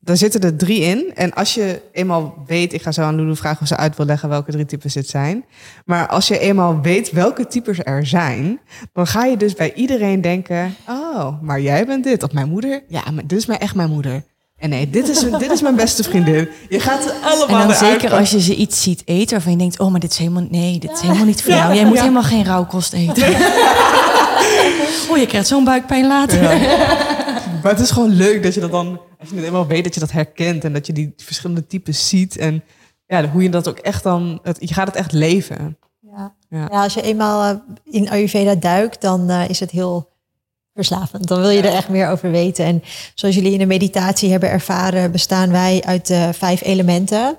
daar 0.05 0.17
zitten 0.17 0.41
er 0.41 0.55
drie 0.55 0.79
in. 0.81 1.11
En 1.15 1.33
als 1.33 1.53
je 1.53 1.81
eenmaal 1.91 2.33
weet, 2.47 2.73
ik 2.73 2.81
ga 2.81 2.91
zo 2.91 3.01
aan 3.01 3.15
Lulu 3.15 3.35
vragen 3.35 3.61
of 3.61 3.67
ze 3.67 3.77
uit 3.77 3.97
wil 3.97 4.05
leggen 4.05 4.29
welke 4.29 4.51
drie 4.51 4.65
types 4.65 4.93
dit 4.93 5.07
zijn. 5.07 5.45
Maar 5.85 6.07
als 6.07 6.27
je 6.27 6.39
eenmaal 6.39 6.81
weet 6.81 7.11
welke 7.11 7.47
types 7.47 7.79
er 7.83 8.05
zijn, 8.05 8.59
dan 8.93 9.07
ga 9.07 9.25
je 9.25 9.37
dus 9.37 9.53
bij 9.53 9.73
iedereen 9.73 10.21
denken: 10.21 10.75
Oh, 10.87 11.41
maar 11.41 11.61
jij 11.61 11.85
bent 11.85 12.03
dit. 12.03 12.23
Of 12.23 12.31
mijn 12.31 12.49
moeder? 12.49 12.83
Ja, 12.87 13.01
maar 13.13 13.27
dit 13.27 13.37
is 13.37 13.45
mij 13.45 13.57
echt 13.57 13.75
mijn 13.75 13.89
moeder. 13.89 14.23
En 14.57 14.69
nee, 14.69 14.89
dit 14.89 15.09
is, 15.09 15.19
dit 15.19 15.51
is 15.51 15.61
mijn 15.61 15.75
beste 15.75 16.03
vriendin. 16.03 16.49
Je 16.69 16.79
gaat 16.79 17.03
ze 17.03 17.13
allemaal 17.23 17.61
En 17.61 17.67
dan 17.67 17.77
zeker 17.77 18.13
als 18.13 18.29
je 18.31 18.41
ze 18.41 18.55
iets 18.55 18.81
ziet 18.81 19.01
eten 19.05 19.31
waarvan 19.31 19.51
je 19.51 19.57
denkt... 19.57 19.79
oh, 19.79 19.91
maar 19.91 19.99
dit 19.99 20.11
is 20.11 20.17
helemaal, 20.17 20.47
nee, 20.49 20.79
dit 20.79 20.91
is 20.91 20.99
helemaal 20.99 21.25
niet 21.25 21.41
voor 21.43 21.53
jou. 21.53 21.73
Jij 21.73 21.85
moet 21.85 21.95
Ja. 21.95 22.01
helemaal 22.01 22.23
geen 22.23 22.43
rauwkost 22.43 22.93
eten. 22.93 23.27
oh, 25.09 25.17
je 25.17 25.25
krijgt 25.27 25.47
zo'n 25.47 25.63
buikpijn 25.63 26.07
later. 26.07 26.39
Maar 27.65 27.73
het 27.73 27.83
is 27.83 27.91
gewoon 27.91 28.09
leuk 28.09 28.43
dat 28.43 28.53
je 28.53 28.59
dat 28.59 28.71
dan, 28.71 28.99
als 29.19 29.29
je 29.29 29.35
het 29.35 29.45
eenmaal 29.45 29.67
weet, 29.67 29.83
dat 29.83 29.93
je 29.93 29.99
dat 29.99 30.11
herkent 30.11 30.63
en 30.63 30.73
dat 30.73 30.85
je 30.87 30.93
die 30.93 31.13
verschillende 31.17 31.67
types 31.67 32.09
ziet. 32.09 32.37
En 32.37 32.63
ja, 33.07 33.29
hoe 33.29 33.43
je 33.43 33.49
dat 33.49 33.67
ook 33.67 33.77
echt 33.77 34.03
dan, 34.03 34.39
het, 34.43 34.57
je 34.59 34.73
gaat 34.73 34.87
het 34.87 34.95
echt 34.95 35.11
leven. 35.11 35.77
Ja. 36.01 36.35
Ja. 36.49 36.67
Ja. 36.71 36.83
als 36.83 36.93
je 36.93 37.01
eenmaal 37.01 37.43
eh, 37.53 37.59
in 37.93 38.09
Ayurveda 38.09 38.55
duikt, 38.55 39.01
dan 39.01 39.29
eh, 39.29 39.49
is 39.49 39.59
het 39.59 39.71
heel 39.71 40.09
verslavend. 40.73 41.27
Dan 41.27 41.39
wil 41.41 41.49
je 41.49 41.61
er 41.61 41.73
echt 41.73 41.89
meer 41.89 42.09
over 42.09 42.31
weten. 42.31 42.65
En 42.65 42.83
zoals 43.15 43.35
jullie 43.35 43.53
in 43.53 43.59
de 43.59 43.65
meditatie 43.65 44.31
hebben 44.31 44.49
ervaren, 44.49 45.11
bestaan 45.11 45.51
wij 45.51 45.83
uit 45.85 46.07
de 46.07 46.29
vijf 46.33 46.63
elementen. 46.63 47.37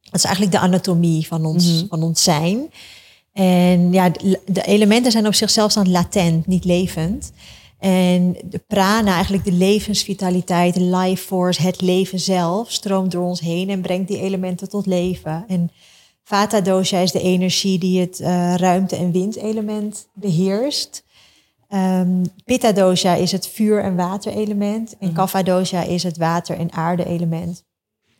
Dat 0.00 0.14
is 0.14 0.24
eigenlijk 0.24 0.54
de 0.54 0.60
anatomie 0.60 1.26
van 1.26 1.44
ons, 1.44 1.66
Mhm. 1.66 1.86
van 1.88 2.02
ons 2.02 2.22
zijn. 2.22 2.70
En 3.32 3.92
ja, 3.92 4.08
de, 4.08 4.40
de 4.46 4.62
elementen 4.62 5.12
zijn 5.12 5.26
op 5.26 5.34
zichzelf 5.34 5.72
dan 5.72 5.90
latent, 5.90 6.46
niet 6.46 6.64
levend. 6.64 7.32
En 7.78 8.36
de 8.44 8.58
prana, 8.66 9.12
eigenlijk 9.12 9.44
de 9.44 9.52
levensvitaliteit, 9.52 10.74
de 10.74 10.96
life 10.96 11.24
force, 11.24 11.62
het 11.62 11.80
leven 11.80 12.20
zelf, 12.20 12.70
stroomt 12.70 13.10
door 13.10 13.24
ons 13.24 13.40
heen 13.40 13.70
en 13.70 13.80
brengt 13.80 14.08
die 14.08 14.20
elementen 14.20 14.68
tot 14.68 14.86
leven. 14.86 15.44
En 15.48 15.70
Vata 16.22 16.60
dosha 16.60 16.98
is 16.98 17.12
de 17.12 17.20
energie 17.20 17.78
die 17.78 18.00
het 18.00 18.20
eh, 18.20 18.54
ruimte- 18.54 18.96
en 18.96 19.12
windelement 19.12 20.08
beheerst. 20.14 21.04
Ehm 21.68 22.24
Pitta 22.44 22.72
dosha 22.72 23.14
is 23.14 23.32
het 23.32 23.48
vuur- 23.48 23.82
en 23.82 23.96
waterelement. 23.96 24.96
En 24.98 25.12
Kapha 25.12 25.42
dosha 25.42 25.82
is 25.82 26.02
het 26.02 26.16
water- 26.16 26.58
en 26.58 26.72
aarde-element. 26.72 27.64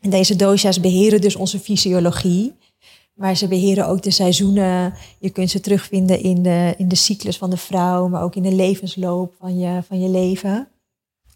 En 0.01 0.11
deze 0.11 0.37
dosha's 0.37 0.81
beheren 0.81 1.21
dus 1.21 1.37
onze 1.37 1.59
fysiologie. 1.59 2.55
Maar 3.19 3.37
ze 3.37 3.49
beheren 3.49 3.87
ook 3.87 4.03
de 4.03 4.11
seizoenen. 4.11 4.95
Je 5.19 5.31
kunt 5.31 5.51
ze 5.51 5.61
terugvinden 5.61 6.21
in 6.23 6.43
de, 6.43 6.75
in 6.77 6.89
de 6.89 6.95
cyclus 6.95 7.39
van 7.39 7.51
de 7.51 7.57
vrouw, 7.57 8.09
maar 8.09 8.23
ook 8.23 8.35
in 8.35 8.43
de 8.43 8.55
levensloop 8.55 9.35
van 9.39 9.59
je, 9.59 9.83
van 9.83 10.01
je 10.01 10.09
leven. 10.09 10.69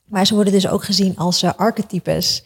Maar 0.04 0.26
ze 0.26 0.34
worden 0.34 0.52
dus 0.52 0.68
ook 0.68 0.84
gezien 0.84 1.16
als 1.16 1.42
eh, 1.42 1.52
archetypes. 1.56 2.44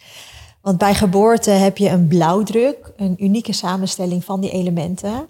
Want 0.61 0.79
bij 0.79 0.95
geboorte 0.95 1.51
heb 1.51 1.79
je 1.79 1.89
een 1.89 2.07
blauwdruk, 2.07 2.93
een 2.97 3.25
unieke 3.25 3.53
samenstelling 3.53 4.25
van 4.25 4.41
die 4.41 4.51
elementen. 4.51 5.29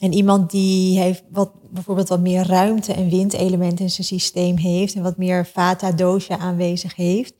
En 0.00 0.12
iemand 0.12 0.50
die 0.50 0.98
heeft 0.98 1.22
wat, 1.30 1.50
bijvoorbeeld 1.70 2.08
wat 2.08 2.20
meer 2.20 2.46
ruimte- 2.46 2.92
en 2.92 3.08
windelementen 3.08 3.84
in 3.84 3.90
zijn 3.90 4.06
systeem 4.06 4.56
heeft 4.56 4.94
en 4.94 5.02
wat 5.02 5.16
meer 5.16 5.46
vata 5.46 5.92
dosha 5.92 6.38
aanwezig 6.38 6.96
heeft, 6.96 7.34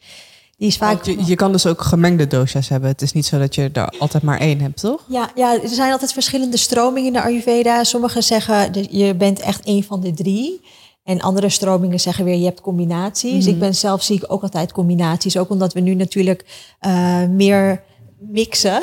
die 0.57 0.69
is 0.69 0.77
vaak. 0.77 1.05
Want 1.05 1.19
Je, 1.19 1.27
je 1.27 1.35
kan 1.35 1.53
dus 1.53 1.67
ook 1.67 1.83
gemengde 1.83 2.27
dosha's 2.27 2.69
hebben. 2.69 2.91
Het 2.91 3.03
is 3.03 3.13
niet 3.13 3.27
zo 3.27 3.39
dat 3.39 3.55
je 3.55 3.71
er 3.73 3.89
altijd 3.99 4.23
maar 4.23 4.41
één 4.41 4.61
hebt, 4.61 4.81
toch? 4.81 5.05
Ja, 5.09 5.31
ja, 5.35 5.63
er 5.63 5.69
zijn 5.69 5.93
altijd 5.93 6.13
verschillende 6.13 6.57
stromingen 6.57 7.07
in 7.07 7.13
de 7.13 7.23
Ayurveda. 7.23 7.85
Sommigen 7.85 8.23
zeggen 8.23 8.73
dat 8.73 8.87
je 8.91 9.15
bent 9.15 9.41
echt 9.41 9.65
één 9.65 9.83
van 9.83 10.01
de 10.01 10.13
drie. 10.13 10.61
En 11.05 11.21
andere 11.21 11.49
stromingen 11.49 12.01
zeggen 12.01 12.25
weer 12.25 12.37
je 12.37 12.45
hebt 12.45 12.61
combinaties. 12.61 13.47
Ik 13.47 13.59
ben 13.59 13.75
zelf 13.75 14.03
zie 14.03 14.17
ik 14.17 14.33
ook 14.33 14.43
altijd 14.43 14.73
combinaties. 14.73 15.37
Ook 15.37 15.51
omdat 15.51 15.73
we 15.73 15.81
nu 15.81 15.95
natuurlijk 15.95 16.45
eh, 16.79 17.25
meer 17.25 17.83
mixen. 18.19 18.83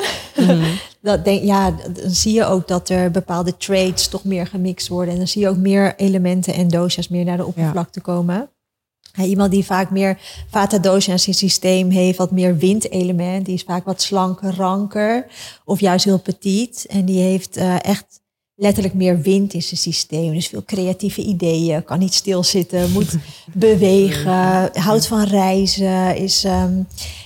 dat 1.02 1.24
denk, 1.24 1.42
ja, 1.42 1.70
dan 1.70 2.10
zie 2.10 2.32
je 2.32 2.44
ook 2.44 2.68
dat 2.68 2.88
er 2.88 3.10
bepaalde 3.10 3.56
traits 3.56 4.08
toch 4.08 4.24
meer 4.24 4.46
gemixt 4.46 4.88
worden. 4.88 5.12
En 5.12 5.18
dan 5.18 5.28
zie 5.28 5.40
je 5.40 5.48
ook 5.48 5.56
meer 5.56 5.94
elementen 5.96 6.54
en 6.54 6.68
dosha's 6.68 7.08
meer 7.08 7.24
naar 7.24 7.36
de 7.36 7.46
oppervlakte 7.46 8.00
komen. 8.00 8.48
Ja, 9.16 9.24
iemand 9.24 9.50
die 9.50 9.64
vaak 9.64 9.90
meer 9.90 10.18
vata 10.50 10.78
dosha 10.78 11.12
in 11.12 11.18
zijn 11.18 11.36
systeem 11.36 11.90
heeft, 11.90 12.18
wat 12.18 12.30
meer 12.30 12.56
windelement, 12.56 13.46
die 13.46 13.54
is 13.54 13.62
vaak 13.62 13.84
wat 13.84 14.02
slanker, 14.02 14.54
ranker 14.56 15.26
of 15.64 15.80
juist 15.80 16.04
heel 16.04 16.18
petit. 16.18 16.86
En 16.86 17.04
die 17.04 17.20
heeft 17.20 17.56
eh, 17.56 17.84
echt 17.84 18.22
letterlijk 18.54 18.94
meer 18.94 19.20
wind 19.20 19.52
in 19.52 19.62
zijn 19.62 19.80
systeem. 19.80 20.32
Dus 20.32 20.48
veel 20.48 20.64
creatieve 20.64 21.22
ideeën, 21.22 21.84
kan 21.84 21.98
niet 21.98 22.14
stilzitten, 22.14 22.90
moet 22.90 23.16
bewegen, 23.52 24.70
houdt 24.72 25.06
van 25.06 25.24
reizen. 25.24 26.16
Is, 26.16 26.44
ehm, 26.44 26.82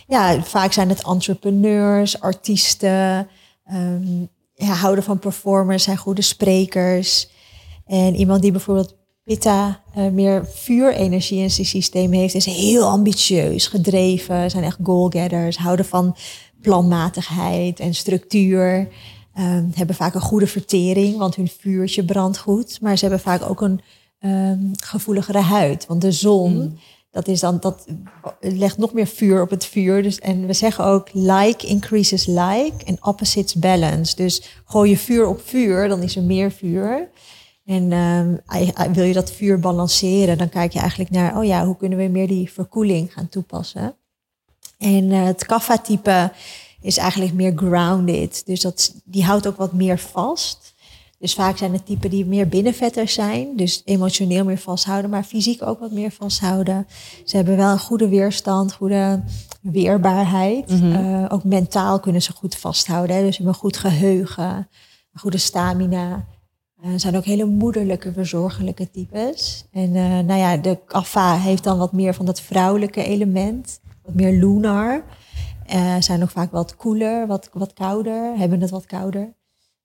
ja, 0.06 0.42
vaak 0.42 0.72
zijn 0.72 0.88
het 0.88 1.04
entrepreneurs, 1.04 2.20
artiesten, 2.20 3.28
ehm, 3.64 4.20
ja, 4.54 4.72
houden 4.72 5.04
van 5.04 5.18
performers, 5.18 5.82
zijn 5.82 5.96
goede 5.96 6.22
sprekers. 6.22 7.28
En 7.86 8.14
iemand 8.14 8.42
die 8.42 8.52
bijvoorbeeld 8.52 8.97
Pitta 9.28 9.80
eh, 9.94 10.08
meer 10.08 10.46
vuurenergie 10.46 11.42
in 11.42 11.50
zijn 11.50 11.66
systeem 11.66 12.12
heeft, 12.12 12.34
is 12.34 12.44
heel 12.44 12.84
ambitieus, 12.84 13.66
gedreven, 13.66 14.50
zijn 14.50 14.64
echt 14.64 14.78
goal-getters, 14.82 15.56
houden 15.56 15.84
van 15.84 16.16
planmatigheid 16.60 17.80
en 17.80 17.94
structuur. 17.94 18.88
Ehm, 19.34 19.64
hebben 19.74 19.96
vaak 19.96 20.14
een 20.14 20.20
goede 20.20 20.46
vertering, 20.46 21.16
want 21.16 21.34
hun 21.34 21.48
vuurtje 21.48 22.04
brandt 22.04 22.38
goed. 22.38 22.78
Maar 22.80 22.96
ze 22.96 23.04
hebben 23.04 23.20
vaak 23.20 23.50
ook 23.50 23.60
een 23.60 23.80
ehm, 24.18 24.60
gevoeligere 24.76 25.40
huid. 25.40 25.86
Want 25.86 26.00
de 26.00 26.12
zon, 26.12 26.78
dat, 27.10 27.28
is 27.28 27.40
dan, 27.40 27.58
dat 27.60 27.86
legt 28.40 28.78
nog 28.78 28.92
meer 28.92 29.06
vuur 29.06 29.42
op 29.42 29.50
het 29.50 29.64
vuur. 29.64 30.02
Dus, 30.02 30.18
en 30.18 30.46
we 30.46 30.52
zeggen 30.52 30.84
ook 30.84 31.08
like 31.12 31.66
increases 31.66 32.26
like 32.26 32.84
en 32.84 33.04
opposites 33.04 33.54
balance. 33.54 34.16
Dus 34.16 34.42
gooi 34.64 34.90
je 34.90 34.98
vuur 34.98 35.26
op 35.26 35.40
vuur, 35.44 35.88
dan 35.88 36.02
is 36.02 36.16
er 36.16 36.22
meer 36.22 36.52
vuur. 36.52 37.08
En 37.68 37.92
ehm, 37.92 38.92
wil 38.92 39.04
je 39.04 39.12
dat 39.12 39.32
vuur 39.32 39.60
balanceren, 39.60 40.38
dan 40.38 40.48
kijk 40.48 40.72
je 40.72 40.78
eigenlijk 40.78 41.10
naar, 41.10 41.38
oh 41.38 41.44
ja, 41.44 41.66
hoe 41.66 41.76
kunnen 41.76 41.98
we 41.98 42.08
meer 42.08 42.28
die 42.28 42.52
verkoeling 42.52 43.12
gaan 43.12 43.28
toepassen? 43.28 43.94
En 44.78 45.12
eh, 45.12 45.24
het 45.24 45.46
kaffa-type 45.46 46.32
is 46.80 46.96
eigenlijk 46.96 47.32
meer 47.32 47.52
grounded. 47.56 48.42
Dus 48.46 48.60
dat, 48.60 48.94
die 49.04 49.24
houdt 49.24 49.46
ook 49.46 49.56
wat 49.56 49.72
meer 49.72 49.98
vast. 49.98 50.74
Dus 51.18 51.34
vaak 51.34 51.56
zijn 51.56 51.72
het 51.72 51.86
typen 51.86 52.10
die 52.10 52.26
meer 52.26 52.48
binnenvetters 52.48 53.14
zijn. 53.14 53.56
Dus 53.56 53.82
emotioneel 53.84 54.44
meer 54.44 54.58
vasthouden, 54.58 55.10
maar 55.10 55.24
fysiek 55.24 55.62
ook 55.62 55.80
wat 55.80 55.92
meer 55.92 56.10
vasthouden. 56.10 56.86
Ze 57.24 57.36
hebben 57.36 57.56
wel 57.56 57.72
een 57.72 57.78
goede 57.78 58.08
weerstand, 58.08 58.72
goede 58.72 59.22
weerbaarheid. 59.60 60.70
Eh, 60.70 61.24
ook 61.28 61.44
mentaal 61.44 62.00
kunnen 62.00 62.22
ze 62.22 62.32
goed 62.32 62.56
vasthouden. 62.56 63.16
Hè? 63.16 63.22
Dus 63.22 63.36
ze 63.36 63.42
hebben 63.42 63.54
een 63.54 63.60
goed 63.60 63.76
geheugen, 63.76 64.68
een 65.12 65.20
goede 65.20 65.38
stamina. 65.38 66.26
Eh, 66.82 66.90
zijn 66.96 67.16
ook 67.16 67.24
hele 67.24 67.44
moederlijke, 67.44 68.12
verzorgelijke 68.12 68.90
types. 68.90 69.64
En 69.72 69.96
eh, 69.96 70.02
nou 70.18 70.34
ja, 70.38 70.56
de 70.56 70.78
kaffa 70.86 71.36
heeft 71.36 71.64
dan 71.64 71.78
wat 71.78 71.92
meer 71.92 72.14
van 72.14 72.26
dat 72.26 72.40
vrouwelijke 72.40 73.04
element. 73.04 73.80
Wat 74.02 74.14
meer 74.14 74.32
lunar. 74.32 75.02
Eh, 75.66 75.96
zijn 76.00 76.22
ook 76.22 76.30
vaak 76.30 76.50
wat 76.50 76.76
koeler, 76.76 77.26
wat, 77.26 77.50
wat 77.52 77.72
kouder. 77.72 78.36
Hebben 78.36 78.60
het 78.60 78.70
wat 78.70 78.86
kouder. 78.86 79.36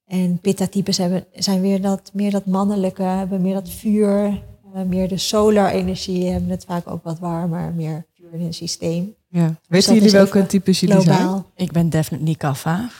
En 0.06 0.38
pitta-types 0.38 0.98
hebben, 0.98 1.24
zijn 1.32 1.60
weer 1.60 1.80
dat, 1.82 2.10
meer 2.12 2.30
dat 2.30 2.46
mannelijke. 2.46 3.02
Hebben 3.02 3.42
meer 3.42 3.54
dat 3.54 3.70
vuur. 3.70 4.42
eh, 4.74 4.82
meer 4.82 5.08
de 5.08 5.18
solar 5.18 5.70
energie. 5.70 6.30
Hebben 6.30 6.50
het 6.50 6.64
vaak 6.64 6.90
ook 6.90 7.04
wat 7.04 7.18
warmer. 7.18 7.72
Meer 7.72 8.06
vuur 8.16 8.28
in 8.32 8.44
het 8.44 8.54
systeem. 8.54 9.14
Ja. 9.28 9.46
dat 9.46 9.56
Weten 9.68 9.94
jullie 9.94 10.10
welke 10.10 10.46
types 10.46 10.80
jullie 10.80 11.00
zijn? 11.00 11.44
Ik 11.56 11.72
ben 11.72 11.90
definitely 11.90 12.34
kaffa. 12.34 12.90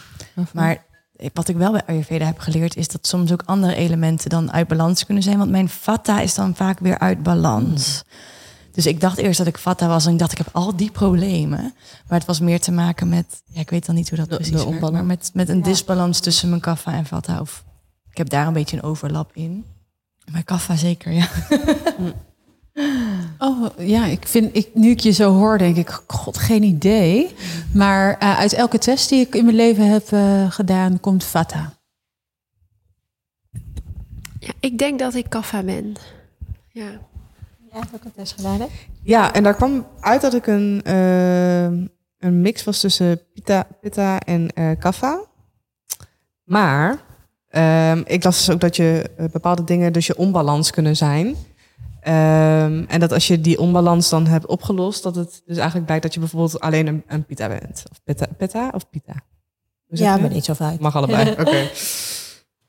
Maar 0.53 0.85
wat 1.33 1.49
ik 1.49 1.57
wel 1.57 1.73
bij 1.73 1.83
Ayurveda 1.87 2.25
heb 2.27 2.39
geleerd 2.39 2.77
is 2.77 2.89
dat 2.89 3.07
soms 3.07 3.33
ook 3.33 3.43
andere 3.45 3.75
elementen 3.75 4.31
dan 4.31 4.53
uit 4.53 4.69
balans 4.69 5.05
kunnen 5.05 5.23
zijn. 5.23 5.39
Want 5.39 5.51
mijn 5.51 5.69
vata 5.69 6.21
is 6.21 6.35
dan 6.35 6.55
vaak 6.55 6.79
weer 6.79 6.99
uit 6.99 7.23
balans. 7.23 8.05
Dus 8.73 8.87
ik 8.87 9.01
dacht 9.01 9.19
eerst 9.19 9.39
dat 9.39 9.47
ik 9.47 9.59
vata 9.59 9.89
was 9.89 10.07
en 10.07 10.13
ik 10.13 10.19
dacht 10.19 10.33
ik 10.33 10.39
heb 10.39 10.49
al 10.53 10.77
die 10.77 10.91
problemen. 10.91 11.75
Maar 12.09 12.19
het 12.19 12.27
was 12.27 12.41
meer 12.41 12.61
te 12.61 12.73
maken 12.73 13.09
met, 13.09 13.43
ja, 13.47 13.61
ik 13.61 13.71
weet 13.71 13.87
dan 13.87 13.95
niet 13.95 14.09
hoe 14.09 14.19
dat 14.19 14.29
De- 14.29 14.35
precies 14.37 14.53
de 14.63 14.69
werkt, 14.71 14.91
maar 14.93 15.05
met, 15.05 15.31
met 15.33 15.49
een 15.49 15.57
Ja. 15.59 15.63
disbalans 15.63 16.21
tussen 16.21 16.49
mijn 16.49 16.61
kaffa 16.61 16.93
en 16.93 17.07
vata. 17.07 17.41
Of 17.41 17.65
ik 18.11 18.17
heb 18.17 18.29
daar 18.29 18.47
een 18.47 18.53
beetje 18.53 18.77
een 18.77 18.83
overlap 18.83 19.31
in. 19.35 19.65
Maar 20.33 20.43
kaffa 20.43 20.77
zeker, 20.77 21.13
ja. 21.13 21.29
Oh 23.39 23.67
ja, 23.79 24.05
ik 24.05 24.27
vind, 24.29 24.57
ik, 24.57 24.69
nu 24.73 24.91
ik 24.91 25.01
je 25.01 25.11
zo 25.11 25.33
hoor, 25.33 25.59
denk 25.59 25.77
ik, 25.77 26.03
god, 26.07 26.39
geen 26.39 26.63
idee. 26.63 27.35
Maar 27.75 28.19
eh, 28.19 28.39
uit 28.39 28.53
elke 28.53 28.79
test 28.79 29.09
die 29.09 29.21
ik 29.21 29.35
in 29.35 29.45
mijn 29.45 29.57
leven 29.57 29.89
heb 29.89 30.13
eh, 30.13 30.51
gedaan, 30.51 31.01
komt 31.01 31.25
Vata. 31.25 31.73
Ja, 34.39 34.53
ik 34.61 34.79
denk 34.79 34.99
dat 34.99 35.15
ik 35.15 35.29
kaffa 35.29 35.63
ben. 35.63 35.95
Ja. 36.69 36.91
Ja, 37.73 37.81
heb 37.81 37.89
ik 37.89 37.95
ook 37.95 38.05
een 38.05 38.13
test 38.15 38.35
gedaan, 38.35 38.61
hè? 38.61 38.67
Ja, 39.03 39.33
en 39.35 39.43
daar 39.43 39.55
kwam 39.55 39.87
uit 40.01 40.21
dat 40.21 40.35
ik 40.35 40.47
een, 40.47 40.81
eh, 40.85 41.65
een 42.19 42.41
mix 42.41 42.65
was 42.65 42.81
tussen 42.81 43.21
pita, 43.35 43.67
pitta 43.81 44.21
en 44.21 44.53
eh 44.53 44.79
kaffa. 44.79 45.21
Maar 46.45 46.99
ehm, 47.49 48.03
ik 48.07 48.25
las 48.25 48.37
dus 48.37 48.55
ook 48.55 48.61
dat 48.61 48.77
je 48.77 49.11
bepaalde 49.33 49.65
dingen 49.65 49.93
dus 49.93 50.07
je 50.07 50.17
onbalans 50.17 50.71
kunnen 50.71 50.97
zijn. 50.97 51.37
Ehm, 52.05 52.85
en 52.89 53.01
dat 53.01 53.13
als 53.13 53.27
je 53.27 53.41
die 53.41 53.59
onbalans 53.59 54.09
dan 54.09 54.27
hebt 54.27 54.47
opgelost, 54.47 55.03
dat 55.03 55.15
het 55.15 55.43
dus 55.47 55.57
eigenlijk 55.57 55.87
blijkt 55.87 56.03
dat 56.03 56.15
je 56.15 56.21
bijvoorbeeld 56.21 56.61
alleen 56.61 56.87
een, 56.87 57.03
een 57.07 57.25
pita 57.25 57.49
bent. 57.49 57.85
Of 57.91 58.03
pitta, 58.05 58.27
pitta 58.39 58.71
of 58.75 58.91
pita? 58.91 59.15
Ja, 59.87 60.21
het? 60.21 60.33
niet 60.33 60.45
zoveel 60.45 60.67
uit. 60.67 60.81
Mag 60.81 60.97
allebei, 60.97 61.31
oké. 61.41 61.71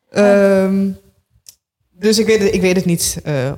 Ehm, 0.10 0.90
dus 1.92 2.20
ik 2.20 2.26
weet 2.26 2.40
het, 2.40 2.54
ik 2.54 2.62
weet 2.62 2.76
het 2.76 2.86
niet 2.86 3.20
eh 3.24 3.52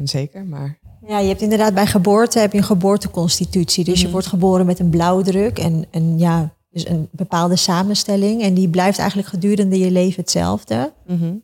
100% 0.00 0.02
zeker, 0.02 0.44
maar... 0.44 0.78
Ja, 1.06 1.18
je 1.18 1.28
hebt 1.28 1.40
inderdaad 1.40 1.74
bij 1.74 1.86
geboorte 1.86 2.38
heb 2.38 2.52
je 2.52 2.58
een 2.58 2.64
geboorteconstitutie. 2.64 3.84
Dus 3.84 4.00
je 4.00 4.10
wordt 4.10 4.26
geboren 4.26 4.66
met 4.66 4.78
een 4.78 4.90
blauwdruk 4.90 5.58
en 5.58 5.86
een, 5.90 6.18
ja, 6.18 6.54
dus 6.70 6.88
een 6.88 7.08
bepaalde 7.10 7.56
samenstelling. 7.56 8.42
En 8.42 8.54
die 8.54 8.68
blijft 8.68 8.98
eigenlijk 8.98 9.28
gedurende 9.28 9.78
je 9.78 9.90
leven 9.90 10.20
hetzelfde. 10.20 10.92
mhm. 11.06 11.34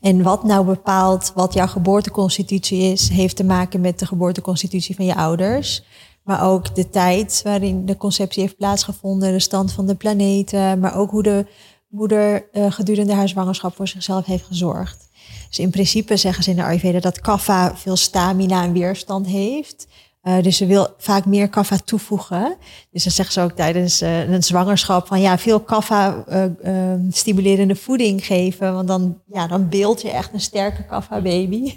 En 0.00 0.22
wat 0.22 0.44
nou 0.44 0.66
bepaalt 0.66 1.32
wat 1.34 1.52
jouw 1.52 1.66
geboorteconstitutie 1.66 2.92
is, 2.92 3.08
heeft 3.08 3.36
te 3.36 3.44
maken 3.44 3.80
met 3.80 3.98
de 3.98 4.06
geboorteconstitutie 4.06 4.94
van 4.94 5.04
je 5.04 5.14
ouders. 5.14 5.82
Maar 6.22 6.44
ook 6.44 6.74
de 6.74 6.90
tijd 6.90 7.40
waarin 7.44 7.86
de 7.86 7.96
conceptie 7.96 8.42
heeft 8.42 8.56
plaatsgevonden, 8.56 9.32
de 9.32 9.40
stand 9.40 9.72
van 9.72 9.86
de 9.86 9.94
planeten, 9.94 10.78
maar 10.78 10.96
ook 10.96 11.10
hoe 11.10 11.22
de 11.22 11.46
moeder 11.88 12.48
eh, 12.52 12.72
gedurende 12.72 13.14
haar 13.14 13.28
zwangerschap 13.28 13.76
voor 13.76 13.88
zichzelf 13.88 14.24
heeft 14.24 14.44
gezorgd. 14.44 15.08
Dus 15.48 15.58
in 15.58 15.70
principe 15.70 16.16
zeggen 16.16 16.44
ze 16.44 16.50
in 16.50 16.56
de 16.56 16.62
Ayurveda 16.62 17.00
dat 17.00 17.20
kaffa 17.20 17.76
veel 17.76 17.96
stamina 17.96 18.62
en 18.62 18.72
weerstand 18.72 19.26
heeft. 19.26 19.86
Uh, 20.22 20.42
dus 20.42 20.56
ze 20.56 20.66
wil 20.66 20.88
vaak 20.98 21.24
meer 21.24 21.48
kaffa 21.48 21.76
toevoegen. 21.84 22.56
Dus 22.90 23.02
dan 23.02 23.12
zegt 23.12 23.32
ze 23.32 23.40
ook 23.40 23.52
tijdens 23.52 24.02
uh, 24.02 24.28
een 24.28 24.42
zwangerschap 24.42 25.06
van 25.06 25.20
ja, 25.20 25.38
veel 25.38 25.60
kaffa 25.60 26.24
uh, 26.64 26.94
stimulerende 27.10 27.76
voeding 27.76 28.26
geven. 28.26 28.74
Want 28.74 28.88
dan, 28.88 29.20
ja, 29.26 29.46
dan 29.46 29.68
beeld 29.68 30.02
je 30.02 30.10
echt 30.10 30.32
een 30.32 30.40
sterke 30.40 30.84
kaffa 30.84 31.20
baby. 31.20 31.74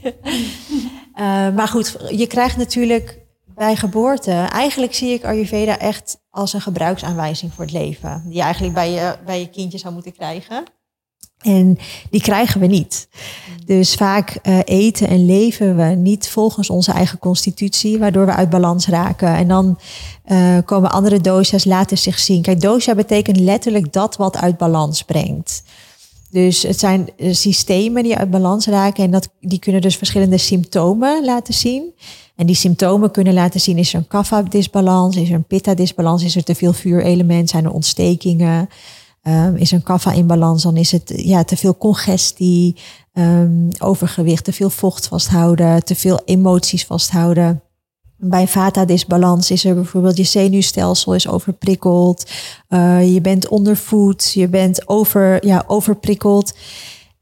maar 1.56 1.68
goed, 1.68 1.98
je 2.10 2.28
krijgt 2.28 2.58
natuurlijk 2.58 3.20
bij 3.56 3.76
geboorte. 3.76 4.32
Eigenlijk 4.32 4.94
zie 4.94 5.14
ik 5.14 5.24
Ayurveda 5.26 5.80
echt 5.80 6.18
als 6.30 6.54
een 6.54 6.62
gebruiksaanwijzing 6.62 7.54
voor 7.54 7.64
het 7.64 7.74
leven. 7.74 8.24
Die 8.26 8.36
je 8.36 8.42
eigenlijk 8.42 8.74
bij 8.74 8.92
je, 8.92 9.16
bij 9.26 9.40
je 9.40 9.50
kindje 9.50 9.78
zou 9.78 9.94
moeten 9.94 10.14
krijgen. 10.14 10.64
En 11.44 11.78
die 12.10 12.22
krijgen 12.22 12.60
we 12.60 12.68
niet. 12.68 13.08
Dus 13.66 13.94
vaak 13.94 14.40
uh, 14.44 14.60
eten 14.66 15.08
en 15.08 15.26
leven 15.26 15.76
we 15.76 15.84
niet 15.84 16.30
volgens 16.30 16.70
onze 16.70 16.92
eigen 16.92 17.20
constitutie, 17.20 18.00
waardoor 18.00 18.26
we 18.26 18.34
uit 18.34 18.50
balans 18.50 18.88
raken. 18.88 19.36
En 19.36 19.48
dan 19.48 19.80
uh, 20.32 20.58
komen 20.66 20.92
andere 20.92 21.22
dosha's 21.22 21.66
laten 21.66 21.98
zich 21.98 22.20
zien. 22.20 22.42
Kijk, 22.42 22.62
dosha 22.62 22.96
betekent 22.96 23.40
letterlijk 23.40 23.94
dat 23.94 24.16
wat 24.16 24.38
uit 24.38 24.58
balans 24.58 25.04
brengt. 25.04 25.64
Dus 26.30 26.64
het 26.64 26.80
zijn 26.80 27.10
uh, 27.18 27.34
systemen 27.34 28.04
die 28.04 28.18
uit 28.18 28.30
balans 28.30 28.66
raken 28.66 29.04
en 29.04 29.12
dat, 29.12 29.30
die 29.40 29.60
kunnen 29.60 29.82
dus 29.82 29.96
verschillende 29.96 30.38
symptomen 30.38 31.26
laten 31.26 31.54
zien. 31.54 31.94
En 32.36 32.46
die 32.46 32.56
symptomen 32.56 33.12
kunnen 33.12 33.34
laten 33.34 33.60
zien, 33.60 33.78
is 33.78 33.94
er 33.94 34.00
een 34.00 34.08
kapha-disbalans, 34.08 35.16
is 35.16 35.30
er 35.30 35.36
een 35.36 35.44
pitta-disbalans, 35.44 36.24
is 36.24 36.36
er 36.36 36.44
te 36.44 36.56
veel 36.56 36.74
vuurelement, 36.74 37.50
zijn 37.50 37.66
er 37.66 37.72
ontstekingen. 37.72 38.70
Um, 39.28 39.56
is 39.56 39.72
een 39.72 39.84
kaffa 39.84 40.12
in 40.12 40.28
balans, 40.28 40.64
dan 40.64 40.78
is 40.78 40.92
het 40.92 41.14
ja, 41.16 41.44
te 41.44 41.58
veel 41.58 41.78
congestie, 41.78 42.76
um, 43.14 43.70
overgewicht, 43.80 44.44
te 44.44 44.54
veel 44.54 44.70
vocht 44.70 45.08
vasthouden, 45.08 45.84
te 45.86 45.96
veel 45.96 46.22
emoties 46.26 46.86
vasthouden. 46.86 47.62
Bij 48.18 48.48
vata-disbalans 48.48 49.52
is 49.52 49.66
er 49.66 49.76
bijvoorbeeld 49.76 50.18
je 50.18 50.24
zenuwstelsel 50.24 51.16
is 51.16 51.28
overprikkeld, 51.28 52.32
uh, 52.70 53.14
je 53.14 53.22
bent 53.22 53.48
ondervoed, 53.48 54.32
je 54.34 54.48
bent 54.48 54.88
over, 54.88 55.46
ja, 55.46 55.64
overprikkeld. 55.68 56.54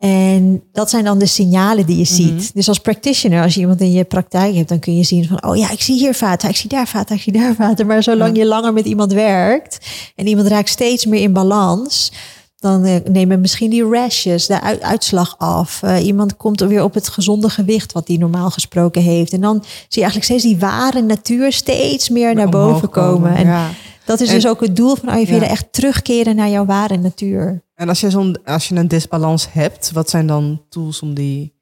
En 0.02 0.64
dat 0.72 0.90
zijn 0.90 1.04
dan 1.04 1.20
de 1.20 1.26
signalen 1.26 1.86
die 1.86 1.98
je 1.98 2.04
mhm. 2.04 2.14
ziet. 2.14 2.54
Dus 2.54 2.68
als 2.68 2.80
practitioner, 2.80 3.44
als 3.44 3.54
je 3.54 3.60
iemand 3.60 3.82
in 3.82 3.92
je 3.92 4.04
praktijk 4.04 4.56
hebt, 4.56 4.70
dan 4.70 4.80
kun 4.80 4.98
je 4.98 5.04
zien 5.04 5.28
van, 5.28 5.46
oh 5.46 5.58
ja, 5.58 5.72
ik 5.72 5.82
zie 5.82 5.98
hier 5.98 6.14
vaten, 6.14 6.50
ik 6.50 6.56
zie 6.56 6.70
daar 6.70 6.88
vaten, 6.88 7.16
ik 7.16 7.22
zie 7.22 7.34
daar 7.34 7.56
vaten. 7.56 7.88
Maar 7.88 8.04
zolang 8.04 8.38
je 8.38 8.46
langer 8.46 8.74
met 8.74 8.86
iemand 8.86 9.14
werkt 9.14 9.78
en 10.16 10.28
iemand 10.28 10.48
raakt 10.48 10.70
steeds 10.70 11.06
meer 11.06 11.22
in 11.22 11.34
balans, 11.34 12.12
dan 12.60 12.86
uh, 12.86 12.96
nemen 13.10 13.42
misschien 13.42 13.70
die 13.70 13.90
rashes, 13.90 14.48
de 14.48 14.82
uitslag 14.82 15.36
af. 15.38 15.82
Uh, 15.84 16.06
iemand 16.06 16.38
komt 16.38 16.62
er 16.62 16.68
weer 16.68 16.84
op 16.84 16.94
het 16.94 17.10
gezonde 17.10 17.50
gewicht 17.50 17.92
wat 17.92 18.08
hij 18.08 18.18
normaal 18.18 18.50
gesproken 18.50 19.02
heeft. 19.02 19.34
En 19.34 19.42
dan 19.42 19.60
zie 19.64 19.88
je 19.90 20.02
eigenlijk 20.02 20.26
steeds 20.26 20.44
die 20.44 20.60
ware 20.60 21.02
natuur 21.02 21.52
steeds 21.52 22.10
meer 22.10 22.36
naar 22.36 22.50
boven 22.50 22.90
komen. 22.90 23.36
En 23.36 23.46
ja. 23.46 23.70
Dat 24.06 24.20
is 24.20 24.30
dus 24.30 24.48
ook 24.48 24.62
het 24.62 24.76
doel 24.76 24.96
van 24.96 25.10
Ayurveda, 25.10 25.46
ja. 25.46 25.52
echt 25.52 25.74
terugkeren 25.74 26.36
naar 26.36 26.50
jouw 26.50 26.66
ware 26.66 26.98
natuur. 26.98 27.64
En 27.76 27.90
als 27.90 28.00
je, 28.00 28.10
zo'n, 28.10 28.44
als 28.44 28.68
je 28.68 28.76
een 28.76 28.88
disbalans 28.88 29.54
hebt, 29.54 29.92
wat 29.92 30.10
zijn 30.10 30.28
dan 30.28 30.66
tools 30.70 31.02
om 31.02 31.14
die 31.14 31.54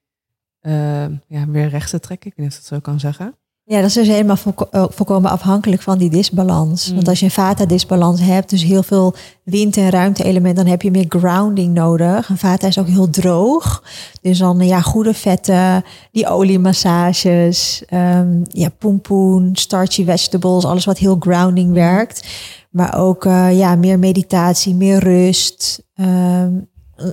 uh, 0.62 1.06
ja, 1.28 1.48
weer 1.48 1.68
recht 1.68 1.90
te 1.90 2.00
trekken? 2.00 2.30
Ik 2.30 2.36
weet 2.36 2.46
niet 2.46 2.56
of 2.56 2.62
dat 2.62 2.74
zo 2.74 2.80
kan 2.80 3.00
zeggen. 3.00 3.36
Ja, 3.70 3.76
dat 3.76 3.86
is 3.86 3.94
dus 3.94 4.08
helemaal 4.08 4.38
eh, 4.72 4.86
volkomen 4.90 5.32
afhankelijk 5.32 5.82
van 5.82 5.98
die 5.98 6.10
disbalans. 6.10 6.90
Mm. 6.90 6.96
Want 6.96 7.08
als 7.08 7.20
je 7.20 7.26
een 7.26 7.32
vata-disbalans 7.32 8.22
hebt, 8.22 8.50
dus 8.50 8.64
heel 8.64 8.84
veel 8.84 9.16
wind- 9.44 9.78
en 9.78 9.90
ruimte-elementen, 9.90 10.64
dan 10.64 10.72
heb 10.72 10.82
je 10.82 10.92
meer 10.92 11.06
grounding 11.10 11.74
nodig. 11.74 12.30
Een 12.30 12.38
vata 12.38 12.68
is 12.68 12.78
ook 12.78 12.88
heel 12.88 13.10
droog. 13.10 13.84
Dus 14.22 14.38
dan 14.38 14.60
ja, 14.60 14.82
goede 14.82 15.14
vetten, 15.14 15.84
die 16.12 16.28
oliemassages, 16.28 17.84
um, 17.94 18.44
ja, 18.48 18.70
pompoen, 18.70 19.50
starchy 19.54 20.06
vegetables, 20.06 20.66
alles 20.66 20.86
wat 20.86 20.98
heel 20.98 21.18
grounding 21.20 21.74
werkt. 21.74 22.28
Maar 22.70 22.98
ook 22.98 23.26
uh, 23.26 23.58
ja, 23.58 23.76
meer 23.76 24.00
meditatie, 24.00 24.76
meer 24.76 25.00
rust. 25.00 25.84
Um, 25.96 26.68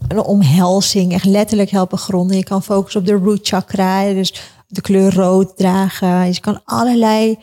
een 0.09 0.23
omhelzing, 0.23 1.13
echt 1.13 1.25
letterlijk 1.25 1.71
helpen 1.71 1.99
gronden. 1.99 2.37
Je 2.37 2.45
kan 2.45 2.63
focussen 2.63 3.01
op 3.01 3.07
de 3.07 3.13
root 3.13 3.47
chakra, 3.49 4.13
dus 4.13 4.35
de 4.67 4.81
kleur 4.81 5.15
rood 5.15 5.57
dragen. 5.57 6.27
Je 6.27 6.41
kan 6.41 6.61
allerlei 6.65 7.39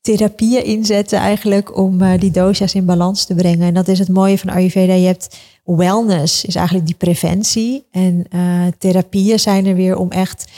therapieën 0.00 0.64
inzetten 0.64 1.18
eigenlijk 1.18 1.76
om 1.76 2.02
uh, 2.02 2.18
die 2.18 2.30
dosha's 2.30 2.74
in 2.74 2.84
balans 2.84 3.24
te 3.24 3.34
brengen. 3.34 3.66
En 3.66 3.74
dat 3.74 3.88
is 3.88 3.98
het 3.98 4.08
mooie 4.08 4.38
van 4.38 4.50
Ayurveda. 4.50 4.94
Je 4.94 5.06
hebt 5.06 5.36
wellness, 5.64 6.44
is 6.44 6.54
eigenlijk 6.54 6.86
die 6.86 6.96
preventie. 6.96 7.86
En 7.90 8.24
uh, 8.34 8.66
therapieën 8.78 9.40
zijn 9.40 9.66
er 9.66 9.74
weer 9.74 9.96
om 9.96 10.10
echt 10.10 10.50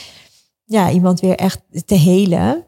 ja, 0.65 0.91
iemand 0.91 1.21
weer 1.21 1.37
echt 1.37 1.61
te 1.87 1.95
helen. 1.95 2.65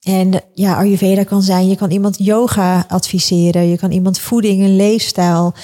En 0.00 0.40
ja, 0.54 0.76
Ayurveda 0.76 1.24
kan 1.24 1.42
zijn, 1.42 1.68
je 1.68 1.76
kan 1.76 1.90
iemand 1.90 2.16
yoga 2.18 2.84
adviseren, 2.88 3.68
je 3.68 3.76
kan 3.76 3.90
iemand 3.90 4.18
voeding 4.18 4.62
en 4.62 4.76
leefstijl 4.76 5.54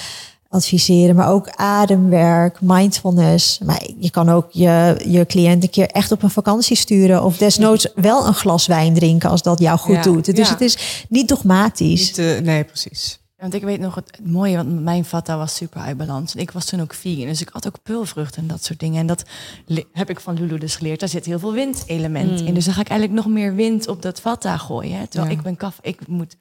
adviseren, 0.51 1.15
maar 1.15 1.29
ook 1.29 1.49
ademwerk, 1.55 2.61
mindfulness. 2.61 3.59
Maar 3.59 3.83
je 3.99 4.09
kan 4.09 4.29
ook 4.29 4.51
je, 4.51 5.01
je 5.07 5.25
cliënt 5.25 5.63
een 5.63 5.69
keer 5.69 5.87
echt 5.87 6.11
op 6.11 6.23
een 6.23 6.29
vakantie 6.29 6.75
sturen 6.75 7.23
of 7.23 7.37
desnoods 7.37 7.87
wel 7.95 8.27
een 8.27 8.33
glas 8.33 8.67
wijn 8.67 8.93
drinken 8.93 9.29
als 9.29 9.41
dat 9.41 9.59
jou 9.59 9.77
goed 9.77 10.03
doet. 10.03 10.35
Dus 10.35 10.49
het 10.49 10.61
is 10.61 11.05
niet 11.09 11.27
dogmatisch. 11.27 12.17
Niet, 12.17 12.43
nee, 12.43 12.63
precies. 12.63 13.19
Want 13.37 13.53
ik 13.53 13.63
weet 13.63 13.79
nog 13.79 13.95
het, 13.95 14.19
mooie, 14.23 14.55
want 14.55 14.83
mijn 14.83 15.05
vata 15.05 15.37
was 15.37 15.55
super 15.55 15.81
uit 15.81 15.97
balans. 15.97 16.35
En 16.35 16.41
ik 16.41 16.51
was 16.51 16.65
toen 16.65 16.81
ook 16.81 16.93
vegan, 16.93 17.25
dus 17.25 17.41
ik 17.41 17.49
had 17.51 17.67
ook 17.67 17.81
pulvruchten 17.83 18.41
en 18.41 18.47
dat 18.47 18.63
soort 18.63 18.79
dingen. 18.79 18.99
En 18.99 19.07
dat 19.07 19.23
heb 19.93 20.09
ik 20.09 20.19
van 20.19 20.35
Lulu 20.35 20.57
dus 20.57 20.75
geleerd. 20.75 20.99
Daar 20.99 21.09
zit 21.09 21.25
heel 21.25 21.39
veel 21.39 21.53
windelement 21.53 22.41
mm. 22.41 22.47
in. 22.47 22.53
Dus 22.53 22.65
dan 22.65 22.73
ga 22.73 22.81
ik 22.81 22.89
eigenlijk 22.89 23.23
nog 23.23 23.33
meer 23.33 23.55
wind 23.55 23.87
op 23.87 24.01
dat 24.01 24.21
vata 24.21 24.57
gooien. 24.57 25.09
Terwijl 25.09 25.31
ik 25.31 25.41
ben 25.41 25.55
kaf, 25.55 25.79
ik 25.81 26.07
moet 26.07 26.35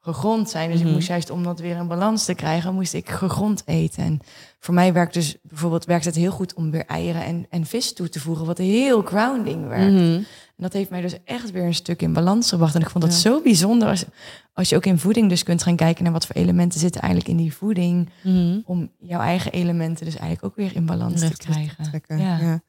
gegrond 0.00 0.50
zijn. 0.50 0.70
Dus 0.70 0.78
ik 0.78 0.84
mhm. 0.84 0.94
moest 0.94 1.08
juist 1.08 1.30
om 1.30 1.42
dat 1.42 1.60
weer 1.60 1.76
in 1.76 1.86
balans 1.86 2.24
te 2.24 2.34
krijgen, 2.34 2.74
moest 2.74 2.94
ik 2.94 3.08
gegrond 3.08 3.62
eten. 3.66 4.04
En 4.04 4.20
voor 4.58 4.74
mij 4.74 4.92
werkt 4.92 5.14
dus 5.14 5.36
bijvoorbeeld 5.42 5.84
werkt 5.84 6.04
het 6.04 6.14
heel 6.14 6.30
goed 6.30 6.54
om 6.54 6.70
weer 6.70 6.84
eieren 6.86 7.24
en, 7.24 7.46
en 7.50 7.66
vis 7.66 7.92
toe 7.92 8.08
te 8.08 8.20
voegen, 8.20 8.46
wat 8.46 8.58
heel 8.58 9.02
grounding 9.02 9.68
werkt. 9.68 9.92
Mhm. 9.92 10.22
En 10.56 10.66
dat 10.66 10.72
heeft 10.72 10.90
mij 10.90 11.00
dus 11.00 11.14
echt 11.24 11.50
weer 11.50 11.64
een 11.64 11.74
stuk 11.74 12.02
in 12.02 12.12
balans 12.12 12.48
gebracht. 12.48 12.74
En 12.74 12.80
ik 12.80 12.90
vond 12.90 13.04
dat 13.04 13.14
zo 13.14 13.42
bijzonder 13.42 13.88
als, 13.88 14.04
als 14.52 14.68
je 14.68 14.76
ook 14.76 14.86
in 14.86 14.98
voeding 14.98 15.28
dus 15.28 15.42
kunt 15.42 15.62
gaan 15.62 15.76
kijken 15.76 16.04
naar 16.04 16.12
wat 16.12 16.26
voor 16.26 16.36
elementen 16.36 16.80
zitten 16.80 17.00
eigenlijk 17.00 17.30
in 17.30 17.36
die 17.36 17.54
voeding. 17.54 18.10
Mhm. 18.22 18.60
Om 18.64 18.90
jouw 18.98 19.20
eigen 19.20 19.52
elementen 19.52 20.04
dus 20.04 20.16
eigenlijk 20.16 20.44
ook 20.44 20.56
weer 20.56 20.76
in 20.76 20.86
balans 20.86 21.20
te 21.20 21.36
krijgen. 21.36 22.02
ja. 22.06 22.38
ja. 22.38 22.60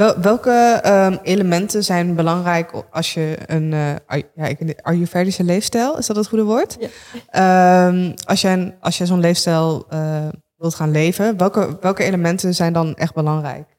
Wel, 0.00 0.20
welke 0.20 0.82
um, 0.86 1.18
elementen 1.22 1.84
zijn 1.84 2.14
belangrijk 2.14 2.72
als 2.90 3.14
je 3.14 3.38
een 3.46 3.72
uh, 3.72 3.94
ja, 4.34 4.46
ik, 4.46 4.80
Ayurvedische 4.82 5.44
leefstijl, 5.44 5.98
is 5.98 6.06
dat 6.06 6.16
het 6.16 6.26
goede 6.26 6.44
woord? 6.44 6.76
Ja. 7.32 7.86
Um, 7.86 8.14
als 8.24 8.40
je, 8.40 8.72
als 8.80 8.98
je 8.98 9.06
zo'n 9.06 9.20
leefstijl 9.20 9.86
uh, 9.92 10.28
wilt 10.56 10.74
gaan 10.74 10.90
leven, 10.90 11.36
welke, 11.36 11.78
welke 11.80 12.04
elementen 12.04 12.54
zijn 12.54 12.72
dan 12.72 12.94
echt 12.94 13.14
belangrijk? 13.14 13.76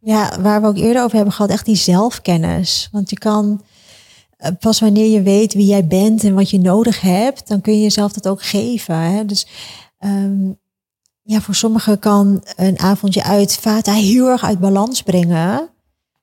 Ja, 0.00 0.40
waar 0.40 0.60
we 0.60 0.66
ook 0.66 0.76
eerder 0.76 1.02
over 1.02 1.16
hebben 1.16 1.34
gehad, 1.34 1.50
echt 1.50 1.64
die 1.64 1.76
zelfkennis. 1.76 2.88
Want 2.92 3.10
je 3.10 3.18
kan 3.18 3.62
uh, 4.38 4.48
pas 4.58 4.80
wanneer 4.80 5.10
je 5.10 5.22
weet 5.22 5.54
wie 5.54 5.66
jij 5.66 5.86
bent 5.86 6.24
en 6.24 6.34
wat 6.34 6.50
je 6.50 6.60
nodig 6.60 7.00
hebt, 7.00 7.48
dan 7.48 7.60
kun 7.60 7.74
je 7.74 7.82
jezelf 7.82 8.12
dat 8.12 8.28
ook 8.28 8.42
geven. 8.42 8.96
Hè? 8.96 9.24
Dus 9.24 9.46
um, 9.98 10.58
ja, 11.30 11.40
voor 11.40 11.54
sommigen 11.54 11.98
kan 11.98 12.44
een 12.56 12.78
avondje 12.78 13.22
uit 13.22 13.56
vata 13.56 13.92
heel 13.92 14.28
erg 14.28 14.44
uit 14.44 14.58
balans 14.58 15.02
brengen. 15.02 15.68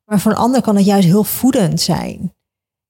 Maar 0.05 0.19
voor 0.19 0.31
een 0.31 0.37
ander 0.37 0.61
kan 0.61 0.75
het 0.75 0.85
juist 0.85 1.07
heel 1.07 1.23
voedend 1.23 1.81
zijn. 1.81 2.33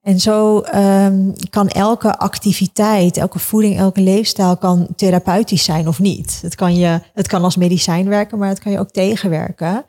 En 0.02 0.20
zo 0.20 0.64
um, 0.76 1.34
kan 1.50 1.68
elke 1.68 2.18
activiteit, 2.18 3.18
elke 3.18 3.40
voeding, 3.40 3.78
elke 3.78 4.02
leefstijl 4.02 4.58
kan 4.58 4.88
therapeutisch 4.96 5.64
zijn 5.64 5.88
of 5.88 6.00
niet. 6.00 6.40
Het 6.42 6.56
kan, 6.56 6.76
je, 6.76 7.02
het 7.14 7.28
kan 7.28 7.44
als 7.44 7.56
medicijn 7.56 8.10
werken, 8.10 8.38
maar 8.38 8.50
het 8.50 8.60
kan 8.60 8.72
je 8.72 8.80
ook 8.80 8.92
tegenwerken. 8.92 9.86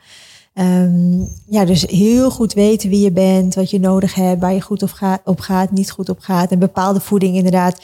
Um, 0.55 1.29
ja, 1.49 1.65
dus 1.65 1.83
heel 1.87 2.31
goed 2.31 2.53
weten 2.53 2.91
wie 2.91 3.01
je 3.01 3.13
bent, 3.13 3.55
wat 3.55 3.71
je 3.71 3.81
nodig 3.81 4.15
hebt, 4.15 4.41
waar 4.41 4.55
je 4.55 4.61
goed 4.61 4.83
op 4.83 4.93
gaat, 4.93 5.21
op 5.25 5.41
gaat 5.41 5.71
niet 5.71 5.91
goed 5.91 6.09
op 6.09 6.21
gaat. 6.21 6.51
En 6.51 6.59
bepaalde 6.59 7.01
voeding 7.01 7.37
inderdaad 7.37 7.81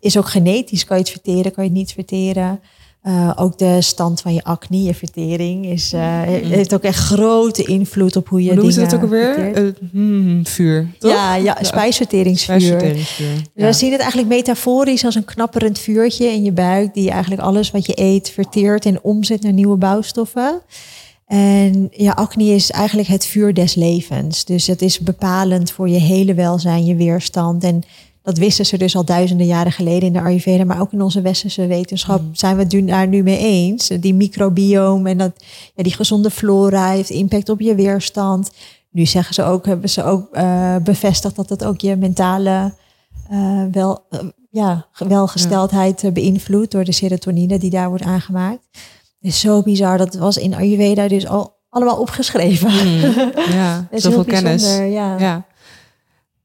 is 0.00 0.18
ook 0.18 0.28
genetisch. 0.28 0.84
Kan 0.84 0.96
je 0.96 1.02
het 1.02 1.12
verteren, 1.12 1.52
kan 1.52 1.64
je 1.64 1.70
het 1.70 1.78
niet 1.78 1.92
verteren. 1.92 2.60
Uh, 3.04 3.32
ook 3.36 3.58
de 3.58 3.82
stand 3.82 4.20
van 4.20 4.34
je 4.34 4.44
acne, 4.44 4.82
je 4.82 4.94
vertering, 4.94 5.66
is, 5.66 5.92
uh, 5.92 6.22
heeft 6.22 6.74
ook 6.74 6.82
echt 6.82 6.98
grote 6.98 7.64
invloed 7.64 8.16
op 8.16 8.28
hoe 8.28 8.42
je 8.42 8.54
hoe 8.54 8.60
dingen... 8.60 8.74
Hoe 8.74 8.84
dat 8.84 8.94
ook 8.94 9.02
alweer? 9.02 9.64
Uh, 9.64 9.72
hmm, 9.92 10.46
vuur, 10.46 10.88
toch? 10.98 11.10
Ja, 11.10 11.34
ja 11.34 11.56
spijsverteringsvuur. 11.60 12.60
spijsverteringsvuur 12.60 13.26
ja. 13.54 13.66
We 13.66 13.72
zien 13.72 13.90
het 13.92 14.00
eigenlijk 14.00 14.30
metaforisch 14.30 15.04
als 15.04 15.14
een 15.14 15.24
knapperend 15.24 15.78
vuurtje 15.78 16.26
in 16.26 16.42
je 16.42 16.52
buik... 16.52 16.94
die 16.94 17.10
eigenlijk 17.10 17.42
alles 17.42 17.70
wat 17.70 17.86
je 17.86 17.92
eet 18.00 18.30
verteert 18.30 18.86
en 18.86 19.02
omzet 19.02 19.42
naar 19.42 19.52
nieuwe 19.52 19.76
bouwstoffen. 19.76 20.60
En 21.26 21.88
ja, 21.92 22.12
acne 22.12 22.44
is 22.44 22.70
eigenlijk 22.70 23.08
het 23.08 23.26
vuur 23.26 23.54
des 23.54 23.74
levens. 23.74 24.44
Dus 24.44 24.66
het 24.66 24.82
is 24.82 24.98
bepalend 24.98 25.70
voor 25.70 25.88
je 25.88 25.98
hele 25.98 26.34
welzijn, 26.34 26.84
je 26.84 26.96
weerstand... 26.96 27.64
en 27.64 27.82
dat 28.28 28.38
wisten 28.38 28.66
ze 28.66 28.78
dus 28.78 28.96
al 28.96 29.04
duizenden 29.04 29.46
jaren 29.46 29.72
geleden 29.72 30.06
in 30.06 30.12
de 30.12 30.20
Ayurveda, 30.20 30.64
maar 30.64 30.80
ook 30.80 30.92
in 30.92 31.02
onze 31.02 31.20
westerse 31.20 31.66
wetenschap 31.66 32.20
mm. 32.20 32.34
zijn 32.34 32.56
we 32.56 32.62
het 32.62 32.88
daar 32.88 33.06
nu 33.06 33.22
mee 33.22 33.38
eens. 33.38 33.86
Die 33.86 34.14
microbiome 34.14 35.10
en 35.10 35.18
dat, 35.18 35.32
ja, 35.74 35.82
die 35.82 35.94
gezonde 35.94 36.30
flora 36.30 36.90
heeft 36.90 37.10
impact 37.10 37.48
op 37.48 37.60
je 37.60 37.74
weerstand. 37.74 38.50
nu 38.90 39.06
zeggen 39.06 39.34
ze 39.34 39.42
ook, 39.42 39.66
hebben 39.66 39.90
ze 39.90 40.04
ook 40.04 40.28
eh, 40.32 40.76
bevestigd 40.76 41.36
dat 41.36 41.48
het 41.48 41.64
ook 41.64 41.80
je 41.80 41.96
mentale 41.96 42.72
eh, 43.30 43.64
wel, 43.72 44.04
eh, 44.10 44.20
ja, 44.50 44.86
welgesteldheid 44.92 46.10
beïnvloedt 46.12 46.70
door 46.70 46.84
de 46.84 46.92
serotonine 46.92 47.58
die 47.58 47.70
daar 47.70 47.88
wordt 47.88 48.04
aangemaakt. 48.04 48.68
Het 49.20 49.30
is 49.30 49.40
zo 49.40 49.62
bizar. 49.62 49.98
Dat 49.98 50.14
was 50.14 50.36
in 50.36 50.54
Ayurveda 50.54 51.08
dus 51.08 51.26
al 51.26 51.56
allemaal 51.68 51.96
opgeschreven. 51.96 52.70
Mm. 52.70 53.00
Ja, 53.58 53.86
Dat 53.90 54.00
zoveel 54.00 54.24
kennis. 54.24 54.76
Ja. 54.76 55.18
Ja. 55.18 55.46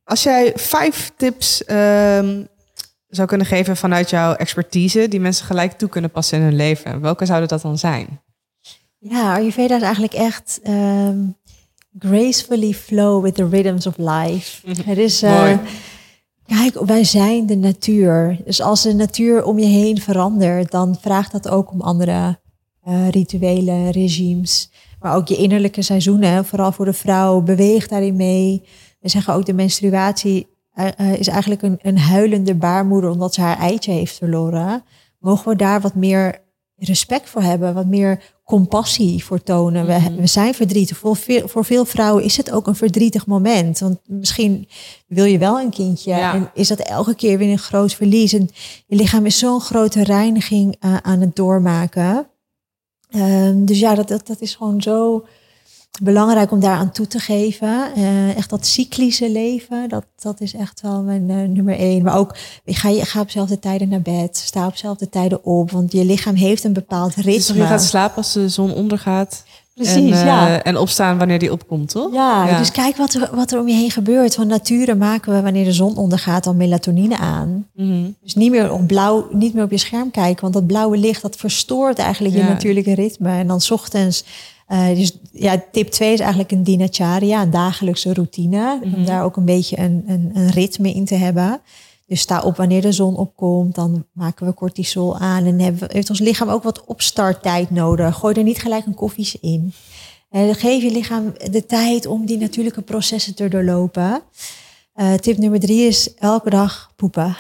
Als 0.04 0.24
jij 0.24 0.52
vijf 0.56 1.12
tips 1.18 1.64
ehm, 1.64 2.44
zou 3.08 3.28
kunnen 3.28 3.48
geven 3.48 3.78
vanuit 3.78 4.10
jouw 4.10 4.34
expertise, 4.34 5.08
die 5.08 5.20
mensen 5.20 5.46
gelijk 5.46 5.72
toe 5.72 5.90
kunnen 5.90 6.12
passen 6.12 6.38
in 6.38 6.44
hun 6.44 6.56
leven, 6.56 7.02
welke 7.02 7.26
zouden 7.26 7.50
dat 7.50 7.62
dan 7.62 7.78
zijn? 7.78 8.22
Ja, 8.98 9.34
Ayurveda 9.34 9.76
is 9.76 9.82
eigenlijk 9.82 10.14
echt 10.14 10.60
ehm, 10.64 11.20
gracefully 12.00 12.74
flow 12.74 13.24
with 13.24 13.36
the 13.36 13.48
rhythms 13.50 13.88
of 13.88 13.98
life. 13.98 14.72
Het 14.86 14.98
is, 14.98 15.22
eh, 15.22 15.40
Mooi. 15.40 15.60
kijk, 16.46 16.86
wij 16.86 17.04
zijn 17.04 17.46
de 17.46 17.56
natuur. 17.56 18.40
Dus 18.46 18.62
als 18.62 18.82
de 18.82 18.94
natuur 18.94 19.44
om 19.44 19.60
je 19.60 19.66
heen 19.66 20.02
verandert, 20.02 20.72
dan 20.72 20.98
vraagt 21.02 21.32
dat 21.32 21.50
ook 21.50 21.72
om 21.72 21.82
andere 21.82 22.42
eh, 22.84 23.10
rituelen, 23.10 23.92
regimes. 23.92 24.72
Maar 25.00 25.16
ook 25.16 25.28
je 25.28 25.36
innerlijke 25.36 25.82
seizoenen, 25.82 26.46
vooral 26.46 26.72
voor 26.72 26.86
de 26.86 26.94
vrouw, 26.94 27.42
beweegt 27.42 27.90
daarin 27.90 28.16
mee. 28.16 28.64
We 29.04 29.10
zeggen 29.10 29.34
ook 29.34 29.46
de 29.46 29.54
menstruatie 29.54 30.48
eh, 30.74 30.88
eh, 30.98 31.20
is 31.20 31.28
eigenlijk 31.28 31.62
een, 31.62 31.80
een 31.82 31.98
huilende 31.98 32.56
baarmoeder 32.56 33.10
omdat 33.10 33.34
ze 33.34 33.42
haar 33.42 33.58
eitje 33.58 33.92
heeft 33.92 34.18
verloren. 34.18 34.84
Mogen 35.20 35.50
we 35.50 35.56
daar 35.56 35.82
wat 35.82 35.96
meer 35.96 36.42
respect 36.76 37.30
voor 37.30 37.42
hebben, 37.42 37.74
wat 37.74 37.86
meer 37.86 38.24
compassie 38.44 39.24
voor 39.24 39.44
tonen. 39.44 39.86
We, 39.86 40.16
we 40.16 40.28
zijn 40.28 40.54
verdrietig. 40.54 40.98
Voor 40.98 41.16
veel, 41.16 41.48
voor 41.48 41.66
veel 41.66 41.86
vrouwen 41.86 42.24
is 42.24 42.38
het 42.38 42.52
ook 42.52 42.68
een 42.68 42.76
verdrietig 42.76 43.26
moment. 43.26 43.80
Want 43.80 44.00
misschien 44.06 44.68
wil 45.08 45.26
je 45.26 45.38
wel 45.38 45.60
een 45.60 45.70
kindje 45.70 46.10
Ja. 46.10 46.34
en 46.34 46.50
is 46.54 46.68
dat 46.68 46.80
elke 46.80 47.16
keer 47.16 47.38
weer 47.38 47.52
een 47.52 47.58
groot 47.58 47.94
verlies. 47.94 48.34
En 48.34 48.50
je 48.88 48.96
lichaam 48.96 49.26
is 49.26 49.38
zo'n 49.38 49.62
grote 49.62 50.04
reiniging 50.04 50.76
eh, 50.80 50.98
aan 50.98 51.22
het 51.22 51.36
doormaken. 51.36 52.28
Ehm, 53.10 53.66
dus 53.66 53.80
ja, 53.80 53.96
dat, 53.96 54.08
dat, 54.08 54.28
dat 54.28 54.42
is 54.42 54.56
gewoon 54.56 54.82
zo 54.82 55.26
belangrijk 56.02 56.52
om 56.52 56.60
daar 56.60 56.78
aan 56.78 56.92
toe 56.92 57.08
te 57.08 57.20
geven. 57.20 57.94
Eh, 57.96 58.36
echt 58.38 58.50
dat 58.50 58.66
cyclische 58.66 59.32
leven, 59.32 59.90
dat, 59.90 60.06
dat 60.22 60.42
is 60.42 60.54
echt 60.54 60.82
wel 60.82 61.02
mijn 61.02 61.30
eh, 61.30 61.36
nummer 61.36 61.78
één. 61.78 62.04
Maar 62.04 62.18
ook, 62.18 62.36
ga, 62.66 62.90
je, 62.90 63.06
ga 63.06 63.20
op 63.20 63.26
dezelfde 63.26 63.60
tijden 63.60 63.90
naar 63.90 64.02
bed, 64.02 64.38
sta 64.38 64.66
op 64.66 64.72
dezelfde 64.72 65.10
tijden 65.10 65.46
op. 65.46 65.72
Want 65.72 65.92
je 65.92 66.06
lichaam 66.06 66.36
heeft 66.36 66.64
een 66.64 66.74
bepaald 66.74 67.16
Dus 67.16 67.26
ritme. 67.26 67.56
je 67.62 67.66
gaat 67.68 67.84
slapen 67.84 68.18
als 68.18 68.34
de 68.34 68.50
zon 68.50 68.74
ondergaat. 68.74 69.44
Precies, 69.76 69.96
en, 69.96 70.14
eh, 70.20 70.26
ja. 70.26 70.64
En 70.64 70.78
opstaan 70.78 71.18
wanneer 71.18 71.40
die 71.40 71.52
opkomt, 71.52 71.90
toch? 71.90 72.14
Ja, 72.14 72.46
Ja. 72.48 72.58
dus 72.58 72.72
kijk 72.72 72.98
wat 72.98 73.14
er, 73.14 73.30
wat 73.34 73.52
er 73.52 73.60
om 73.60 73.68
je 73.68 73.74
heen 73.74 73.92
gebeurt. 73.92 74.36
Van 74.36 74.48
nature 74.48 74.96
maken 74.96 75.34
we 75.34 75.42
wanneer 75.42 75.64
de 75.64 75.72
zon 75.72 75.96
ondergaat 75.98 76.46
al 76.48 76.54
melatonine 76.54 77.18
aan. 77.18 77.68
Mhm. 77.76 78.04
Dus 78.24 78.36
niet 78.36 78.52
meer 78.52 78.72
op 78.72 78.88
blauw, 78.88 79.28
niet 79.32 79.54
meer 79.54 79.64
op 79.64 79.72
je 79.72 79.78
scherm 79.78 80.12
kijken, 80.12 80.42
want 80.42 80.54
dat 80.54 80.68
blauwe 80.68 80.98
licht 80.98 81.22
dat 81.22 81.36
verstoort 81.36 81.98
eigenlijk 82.00 82.36
je 82.36 82.44
natuurlijke 82.44 82.94
ritme. 82.94 83.30
En 83.30 83.48
dan 83.48 83.62
's 83.62 83.72
ochtends, 83.72 84.24
eh, 84.74 84.96
dus 84.96 85.18
ja, 85.32 85.64
tip 85.72 85.88
2 85.88 86.14
is 86.14 86.20
eigenlijk 86.20 86.52
een 86.52 86.64
dinacharya, 86.64 87.42
een 87.42 87.50
dagelijkse 87.52 88.14
routine, 88.14 88.80
Mhm. 88.84 88.96
om 88.96 89.06
daar 89.06 89.24
ook 89.24 89.38
een 89.38 89.46
beetje 89.46 89.80
een, 89.80 90.04
een, 90.08 90.32
een 90.34 90.50
ritme 90.50 90.94
in 90.94 91.06
te 91.06 91.16
hebben. 91.16 91.62
Dus 92.08 92.20
sta 92.22 92.42
op 92.42 92.58
wanneer 92.58 92.82
de 92.82 92.92
zon 92.92 93.16
opkomt, 93.16 93.76
dan 93.76 94.06
maken 94.14 94.46
we 94.46 94.54
cortisol 94.54 95.18
aan 95.18 95.46
en 95.46 95.60
hebben, 95.60 95.90
heeft 95.92 96.10
ons 96.10 96.20
lichaam 96.20 96.50
ook 96.50 96.64
wat 96.64 96.86
opstarttijd 96.86 97.70
nodig. 97.70 98.16
Gooi 98.16 98.36
er 98.36 98.44
niet 98.44 98.62
gelijk 98.62 98.86
een 98.86 98.94
koffies 98.96 99.40
in. 99.40 99.74
En 100.30 100.56
geef 100.56 100.84
je 100.84 100.92
lichaam 100.92 101.34
de 101.52 101.66
tijd 101.66 102.06
om 102.06 102.26
die 102.26 102.38
natuurlijke 102.38 102.82
processen 102.82 103.36
te 103.36 103.48
doorlopen. 103.48 104.22
Eh, 104.94 105.14
tip 105.14 105.38
nummer 105.38 105.60
drie 105.60 105.88
is 105.88 106.14
elke 106.14 106.50
dag 106.50 106.92
poepen. 106.96 107.36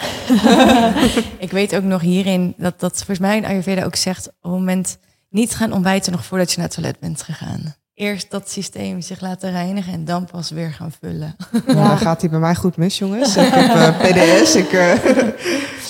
Ik 1.39 1.51
weet 1.51 1.75
ook 1.75 1.83
nog 1.83 2.01
hierin 2.01 2.53
dat 2.57 2.79
dat 2.79 2.95
volgens 2.95 3.19
mij 3.19 3.37
in 3.37 3.45
Ayurveda 3.45 3.83
ook 3.83 3.95
zegt... 3.95 4.27
op 4.27 4.33
het 4.41 4.51
moment 4.51 4.97
niet 5.33 5.55
gaan 5.55 5.73
ontbijten 5.73 6.11
nog 6.11 6.25
voordat 6.25 6.51
je 6.51 6.57
naar 6.57 6.65
het 6.65 6.75
toilet 6.75 6.99
bent 6.99 7.21
gegaan. 7.21 7.75
Eerst 7.93 8.31
dat 8.31 8.49
systeem 8.51 9.01
zich 9.01 9.21
laten 9.21 9.51
reinigen 9.51 9.93
en 9.93 10.05
dan 10.05 10.25
pas 10.25 10.49
weer 10.49 10.71
gaan 10.71 10.91
vullen. 11.01 11.35
Dan 11.65 11.97
gaat 12.07 12.21
hij 12.21 12.29
bij 12.29 12.39
mij 12.39 12.55
goed 12.55 12.77
mis, 12.77 12.97
jongens. 12.97 13.35
Ik 13.37 13.49
heb 13.53 13.69
eh, 13.75 13.99
PDS. 13.99 14.55
Ik, 14.55 14.71
eh, 14.71 15.03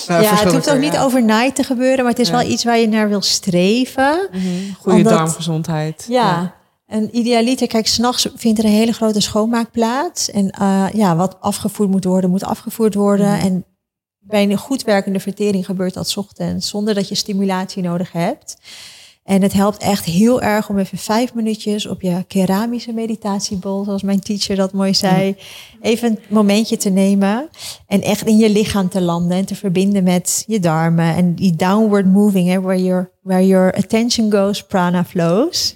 nou, 0.08 0.22
ja, 0.24 0.34
het 0.34 0.52
hoeft 0.52 0.70
ook 0.70 0.78
niet 0.78 0.92
ja. 0.92 1.02
overnight 1.02 1.54
te 1.54 1.62
gebeuren, 1.62 1.98
maar 2.04 2.12
het 2.12 2.18
is 2.20 2.28
Ja. 2.28 2.34
wel 2.38 2.48
iets 2.50 2.64
waar 2.64 2.78
je 2.78 2.88
naar 2.88 3.08
wil 3.08 3.22
streven. 3.22 4.28
Mhm. 4.32 4.44
Goede 4.78 4.98
Omdat- 4.98 5.12
darmgezondheid. 5.12 6.06
Ja, 6.08 6.54
en 6.86 7.16
idealiter, 7.16 7.66
kijk, 7.66 7.86
s'nachts 7.86 8.28
vindt 8.34 8.58
er 8.58 8.64
een 8.64 8.70
hele 8.70 8.92
grote 8.92 9.20
schoonmaak 9.20 9.70
plaats. 9.70 10.30
En 10.30 10.50
eh, 10.50 10.86
ja, 10.92 11.16
wat 11.16 11.36
afgevoerd 11.40 11.90
moet 11.90 12.04
worden, 12.04 12.30
moet 12.30 12.44
afgevoerd 12.44 12.94
worden. 12.94 13.32
Mhm. 13.32 13.44
En 13.46 13.64
bij 14.18 14.42
een 14.42 14.56
goed 14.58 14.82
werkende 14.82 15.20
vertering 15.20 15.64
gebeurt 15.66 15.94
dat 15.94 16.08
's 16.08 16.16
ochtends, 16.16 16.68
zonder 16.68 16.94
dat 16.94 17.08
je 17.08 17.14
stimulatie 17.14 17.82
nodig 17.82 18.12
hebt. 18.12 18.56
En 19.24 19.42
het 19.42 19.52
helpt 19.52 19.82
echt 19.82 20.04
heel 20.04 20.42
erg 20.42 20.68
om 20.68 20.78
even 20.78 20.98
vijf 20.98 21.34
minuutjes 21.34 21.86
op 21.86 22.02
je 22.02 22.24
keramische 22.28 22.92
meditatiebol, 22.92 23.84
zoals 23.84 24.02
mijn 24.02 24.20
teacher 24.20 24.56
dat 24.56 24.72
mooi 24.72 24.94
zei, 24.94 25.36
even 25.80 26.10
een 26.10 26.18
momentje 26.28 26.76
te 26.76 26.90
nemen 26.90 27.48
en 27.86 28.02
echt 28.02 28.26
in 28.26 28.36
je 28.36 28.50
lichaam 28.50 28.88
te 28.88 29.00
landen 29.00 29.36
en 29.36 29.44
te 29.44 29.54
verbinden 29.54 30.04
met 30.04 30.44
je 30.46 30.60
darmen 30.60 31.14
en 31.14 31.34
die 31.34 31.56
downward 31.56 32.06
moving, 32.06 32.48
hè, 32.48 32.60
where 32.60 32.82
your, 32.82 33.10
where 33.22 33.46
your 33.46 33.74
attention 33.74 34.32
goes, 34.32 34.62
prana 34.62 35.04
flows. 35.04 35.74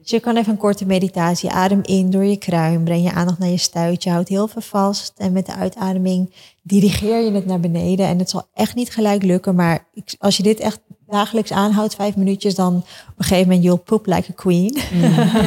Dus 0.00 0.10
je 0.10 0.20
kan 0.20 0.36
even 0.36 0.52
een 0.52 0.58
korte 0.58 0.86
meditatie, 0.86 1.50
adem 1.50 1.80
in 1.82 2.10
door 2.10 2.24
je 2.24 2.36
kruin, 2.36 2.84
breng 2.84 3.02
je 3.02 3.12
aandacht 3.12 3.38
naar 3.38 3.48
je 3.48 3.56
stuitje, 3.56 4.10
houd 4.10 4.28
heel 4.28 4.48
veel 4.48 4.62
vast 4.62 5.12
en 5.16 5.32
met 5.32 5.46
de 5.46 5.54
uitademing 5.54 6.34
dirigeer 6.62 7.24
je 7.24 7.30
het 7.30 7.46
naar 7.46 7.60
beneden. 7.60 8.06
En 8.06 8.18
het 8.18 8.30
zal 8.30 8.48
echt 8.54 8.74
niet 8.74 8.90
gelijk 8.90 9.22
lukken, 9.22 9.54
maar 9.54 9.86
als 10.18 10.36
je 10.36 10.42
dit 10.42 10.60
echt 10.60 10.80
dagelijks 11.12 11.52
aanhoudt, 11.52 11.94
vijf 11.94 12.16
minuutjes, 12.16 12.54
dan 12.54 12.74
op 12.76 12.84
een 13.16 13.24
gegeven 13.24 13.46
moment 13.46 13.64
you'll 13.64 13.78
poop 13.78 14.06
like 14.06 14.30
a 14.30 14.34
queen. 14.34 14.78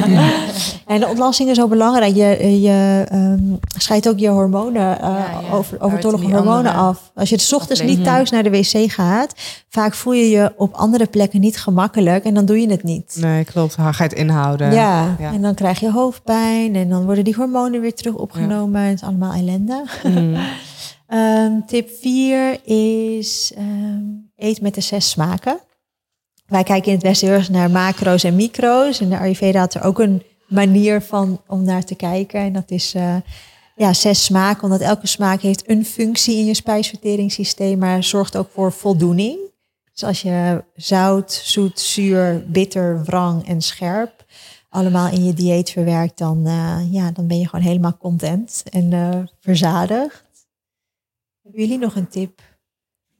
en 0.92 1.00
de 1.00 1.06
ontlasting 1.06 1.50
is 1.50 1.56
zo 1.56 1.68
belangrijk. 1.68 2.14
Je, 2.14 2.60
je 2.60 3.04
ehm, 3.08 3.42
scheidt 3.78 4.08
ook 4.08 4.18
je 4.18 4.28
hormonen, 4.28 5.00
eh, 5.00 5.06
Ja, 5.06 5.40
ja. 5.42 5.54
over, 5.56 5.78
Waar 5.78 5.88
overtollige 5.88 6.30
hormonen 6.30 6.72
af. 6.72 7.10
Als 7.14 7.28
je 7.28 7.38
's 7.38 7.52
ochtends 7.52 7.82
niet 7.82 8.04
thuis 8.04 8.30
naar 8.30 8.42
de 8.42 8.50
wc 8.50 8.92
gaat, 8.92 9.34
vaak 9.68 9.94
voel 9.94 10.12
je 10.12 10.28
je 10.28 10.52
op 10.56 10.74
andere 10.74 11.06
plekken 11.06 11.40
niet 11.40 11.58
gemakkelijk 11.58 12.24
en 12.24 12.34
dan 12.34 12.44
doe 12.44 12.60
je 12.60 12.70
het 12.70 12.82
niet. 12.82 13.16
Nee, 13.20 13.44
klopt. 13.44 13.74
Ga 13.74 13.92
je 13.96 14.02
het 14.02 14.12
inhouden. 14.12 14.72
Ja, 14.72 15.16
ja. 15.18 15.32
en 15.32 15.42
dan 15.42 15.54
krijg 15.54 15.80
je 15.80 15.90
hoofdpijn 15.90 16.74
en 16.74 16.88
dan 16.88 17.04
worden 17.04 17.24
die 17.24 17.34
hormonen 17.34 17.80
weer 17.80 17.94
terug 17.94 18.14
opgenomen. 18.14 18.80
Het 18.80 18.94
is 18.94 19.02
allemaal 19.02 19.32
ellende. 19.32 19.84
Mhm. 20.02 20.36
Ehm, 21.06 21.52
tip 21.66 21.88
4 22.00 22.58
is 22.64 23.52
ehm, 23.56 24.25
eet 24.36 24.60
met 24.60 24.74
de 24.74 24.80
zes 24.80 25.10
smaken. 25.10 25.60
Wij 26.46 26.62
kijken 26.62 26.88
in 26.88 26.94
het 26.94 27.02
Westen 27.02 27.28
heel 27.28 27.36
erg 27.36 27.50
naar 27.50 27.70
macro's 27.70 28.24
en 28.24 28.36
micro's. 28.36 29.00
En 29.00 29.08
de 29.08 29.18
Ayurveda 29.18 29.58
had 29.58 29.74
er 29.74 29.82
ook 29.82 29.98
een 29.98 30.22
manier 30.46 31.00
van 31.02 31.40
om 31.46 31.64
naar 31.64 31.84
te 31.84 31.94
kijken. 31.94 32.40
En 32.40 32.52
dat 32.52 32.70
is 32.70 32.94
eh, 32.94 33.16
ja, 33.76 33.92
zes 33.92 34.24
smaken, 34.24 34.62
omdat 34.62 34.80
elke 34.80 35.06
smaak 35.06 35.40
heeft 35.40 35.68
een 35.70 35.84
functie 35.84 36.36
in 36.36 36.44
je 36.44 36.54
spijsverteringssysteem, 36.54 37.78
maar 37.78 38.04
zorgt 38.04 38.36
ook 38.36 38.48
voor 38.52 38.72
voldoening. 38.72 39.38
Dus 39.92 40.04
als 40.04 40.22
je 40.22 40.64
zout, 40.74 41.32
zoet, 41.32 41.80
zuur, 41.80 42.44
bitter, 42.46 43.04
wrang 43.04 43.48
en 43.48 43.60
scherp 43.60 44.24
allemaal 44.76 45.08
in 45.08 45.24
je 45.24 45.34
dieet 45.34 45.70
verwerkt, 45.70 46.18
dan, 46.18 46.46
eh, 46.46 46.92
ja, 46.92 47.10
dan 47.10 47.26
ben 47.26 47.38
je 47.38 47.48
gewoon 47.48 47.64
helemaal 47.64 47.96
content 47.96 48.62
en 48.70 48.92
eh, 48.92 49.18
verzadigd. 49.40 50.24
Hebben 51.42 51.60
jullie 51.60 51.78
nog 51.78 51.96
een 51.96 52.08
tip? 52.08 52.40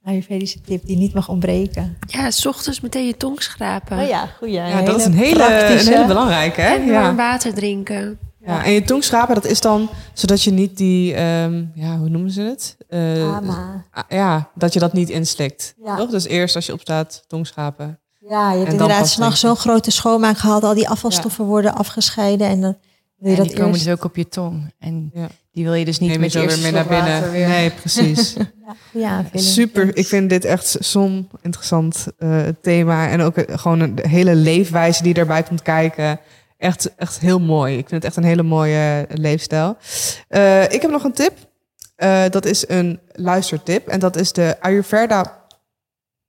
Ayurvedische 0.07 0.61
tip 0.61 0.87
die 0.87 0.97
niet 0.97 1.15
mag 1.15 1.29
ontbreken. 1.29 1.97
Ja, 2.07 2.31
s 2.31 2.47
ochtends 2.47 2.81
meteen 2.81 3.07
je 3.07 3.17
tong 3.17 3.43
schrapen. 3.43 3.99
Oh 3.99 4.09
ja, 4.09 4.27
goeie. 4.39 4.53
Ja, 4.55 4.83
dat 4.83 4.99
is 4.99 5.05
een 5.05 5.13
hele, 5.15 5.45
een 5.71 5.87
hele 5.87 6.07
belangrijke. 6.07 6.61
Hè? 6.61 6.75
En 6.75 6.87
Ja. 6.87 7.03
warm 7.03 7.17
water 7.17 7.55
drinken. 7.55 8.19
Ja, 8.47 8.65
en 8.65 8.73
je 8.73 8.83
tong 8.83 9.05
schrapen, 9.05 9.35
dat 9.35 9.45
is 9.47 9.61
dan 9.61 9.89
zodat 10.13 10.43
je 10.43 10.51
niet 10.51 10.77
die, 10.77 11.15
ehm, 11.15 11.65
ja, 11.75 11.97
hoe 11.99 12.09
noemen 12.09 12.31
ze 12.31 12.41
het? 12.41 12.77
Eh, 12.89 13.35
Ama. 13.37 13.85
ah, 13.91 14.03
ja, 14.09 14.51
dat 14.55 14.73
je 14.73 14.79
dat 14.79 14.93
niet 14.93 15.09
inslikt. 15.11 15.75
Ja. 15.85 15.97
Toch? 15.97 16.11
Dus 16.11 16.27
eerst 16.27 16.55
als 16.57 16.67
je 16.67 16.73
opstaat, 16.73 17.25
tong 17.27 17.47
schrapen. 17.47 17.99
Ja, 18.29 18.53
je 18.53 18.59
hebt 18.59 18.73
inderdaad 18.73 19.09
s'nachts 19.09 19.41
zo'n 19.41 19.57
grote 19.57 19.91
schoonmaak 19.91 20.39
gehad. 20.39 20.65
Al 20.65 20.75
die 20.75 20.89
afvalstoffen 20.89 21.45
worden 21.45 21.75
afgescheiden. 21.75 22.47
En 22.47 22.61
dan 22.61 22.77
wil 23.17 23.31
je 23.31 23.37
En 23.37 23.43
dat 23.43 23.47
die 23.47 23.57
komen 23.57 23.73
eerst... 23.73 23.85
dus 23.85 23.93
ook 23.95 24.05
op 24.05 24.17
je 24.17 24.29
tong. 24.29 24.73
En 24.79 25.11
Ja. 25.15 25.29
die 25.53 25.65
wil 25.65 25.75
je 25.75 25.85
dus 25.85 25.99
niet 25.99 26.11
Neem 26.11 26.21
met 26.21 26.33
je 26.33 26.39
weer 26.39 26.49
eerste 26.49 26.63
mee 26.63 26.73
naar 26.73 26.87
binnen. 26.87 27.31
weer. 27.31 27.49
Nee, 27.49 27.71
precies. 27.71 28.35
Ja. 28.93 29.25
Super. 29.33 29.97
Ik 29.97 30.07
vind 30.07 30.31
dit 30.31 30.45
echt 30.45 30.77
zo'n 30.81 31.29
interessant 31.43 32.07
eh, 32.19 32.41
thema. 32.63 33.09
En 33.09 33.21
ook 33.21 33.37
eh, 33.37 33.59
gewoon 33.59 33.81
een 33.81 33.99
hele 34.03 34.35
leefwijze 34.35 35.03
die 35.03 35.15
daarbij 35.15 35.43
komt 35.43 35.63
kijken. 35.63 36.21
Echt, 36.59 36.95
echt 36.97 37.19
heel 37.19 37.41
mooi. 37.41 37.73
Ik 37.73 37.89
vind 37.89 38.03
het 38.03 38.05
echt 38.05 38.17
een 38.17 38.25
hele 38.31 38.43
mooie 38.43 39.07
leefstijl. 39.09 39.77
Eh, 40.29 40.63
ik 40.63 40.83
heb 40.83 40.91
nog 40.91 41.05
een 41.05 41.13
tip. 41.13 41.33
Eh, 41.97 42.23
dat 42.31 42.45
is 42.45 42.69
een 42.69 43.01
luistertip. 43.13 43.89
En 43.89 43.99
dat 44.01 44.17
is 44.17 44.33
de 44.33 44.57
Ayurveda 44.61 45.45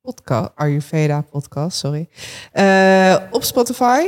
podcast. 0.02 0.50
Ayurveda 0.56 1.22
podcast, 1.22 1.78
sorry. 1.78 2.10
Eh, 2.52 3.16
op 3.32 3.44
Spotify. 3.44 4.06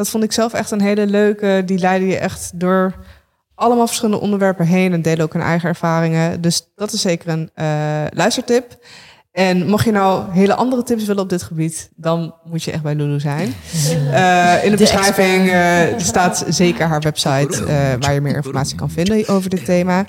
Dat 0.00 0.08
vond 0.08 0.24
ik 0.24 0.32
zelf 0.32 0.52
echt 0.52 0.70
een 0.70 0.80
hele 0.80 1.06
leuke. 1.06 1.62
Die 1.66 1.78
leidde 1.78 2.06
je 2.06 2.16
echt 2.16 2.50
door 2.54 2.94
allemaal 3.54 3.86
verschillende 3.86 4.20
onderwerpen 4.20 4.66
heen 4.66 4.92
en 4.92 5.02
delen 5.02 5.24
ook 5.24 5.32
hun 5.32 5.42
eigen 5.42 5.68
ervaringen. 5.68 6.40
Dus 6.40 6.70
dat 6.76 6.92
is 6.92 7.00
zeker 7.00 7.28
een 7.28 7.50
eh, 7.54 7.66
luistertip. 8.10 8.78
En 9.32 9.66
mocht 9.66 9.84
je 9.84 9.90
nou 9.90 10.32
hele 10.32 10.54
andere 10.54 10.82
tips 10.82 11.04
willen 11.04 11.22
op 11.22 11.28
dit 11.28 11.42
gebied, 11.42 11.90
dan 11.96 12.34
moet 12.44 12.62
je 12.62 12.70
echt 12.70 12.82
bij 12.82 12.94
Lulu 12.94 13.20
zijn. 13.20 13.54
Uh, 13.84 14.64
in 14.64 14.70
de, 14.70 14.76
beschrijving 14.76 15.46
uh, 15.46 15.98
staat 15.98 16.44
zeker 16.48 16.86
haar 16.86 17.00
website, 17.00 17.64
waar 18.00 18.14
je 18.14 18.20
meer 18.20 18.36
informatie 18.36 18.76
kan 18.76 18.90
vinden 18.90 19.28
over 19.28 19.50
dit 19.50 19.64
thema. 19.64 20.04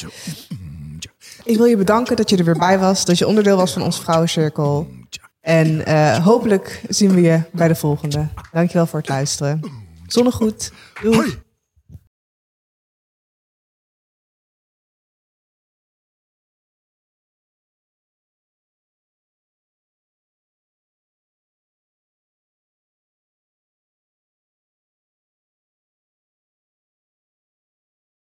Ik 1.43 1.57
wil 1.57 1.65
je 1.65 1.77
bedanken 1.77 2.15
dat 2.15 2.29
je 2.29 2.37
er 2.37 2.45
weer 2.45 2.57
bij 2.57 2.79
was, 2.79 3.05
dat 3.05 3.17
je 3.17 3.27
onderdeel 3.27 3.57
was 3.57 3.73
van 3.73 3.81
onze 3.81 4.01
vrouwencirkel. 4.01 4.87
En 5.41 5.91
hopelijk 6.21 6.81
zien 6.89 7.11
we 7.13 7.21
je 7.21 7.41
bij 7.51 7.67
de 7.67 7.75
volgende. 7.75 8.27
Dankjewel 8.51 8.85
voor 8.85 8.99
het 8.99 9.09
luisteren. 9.09 9.80
Zonnegoed. 10.11 10.71
Doei. 11.01 11.41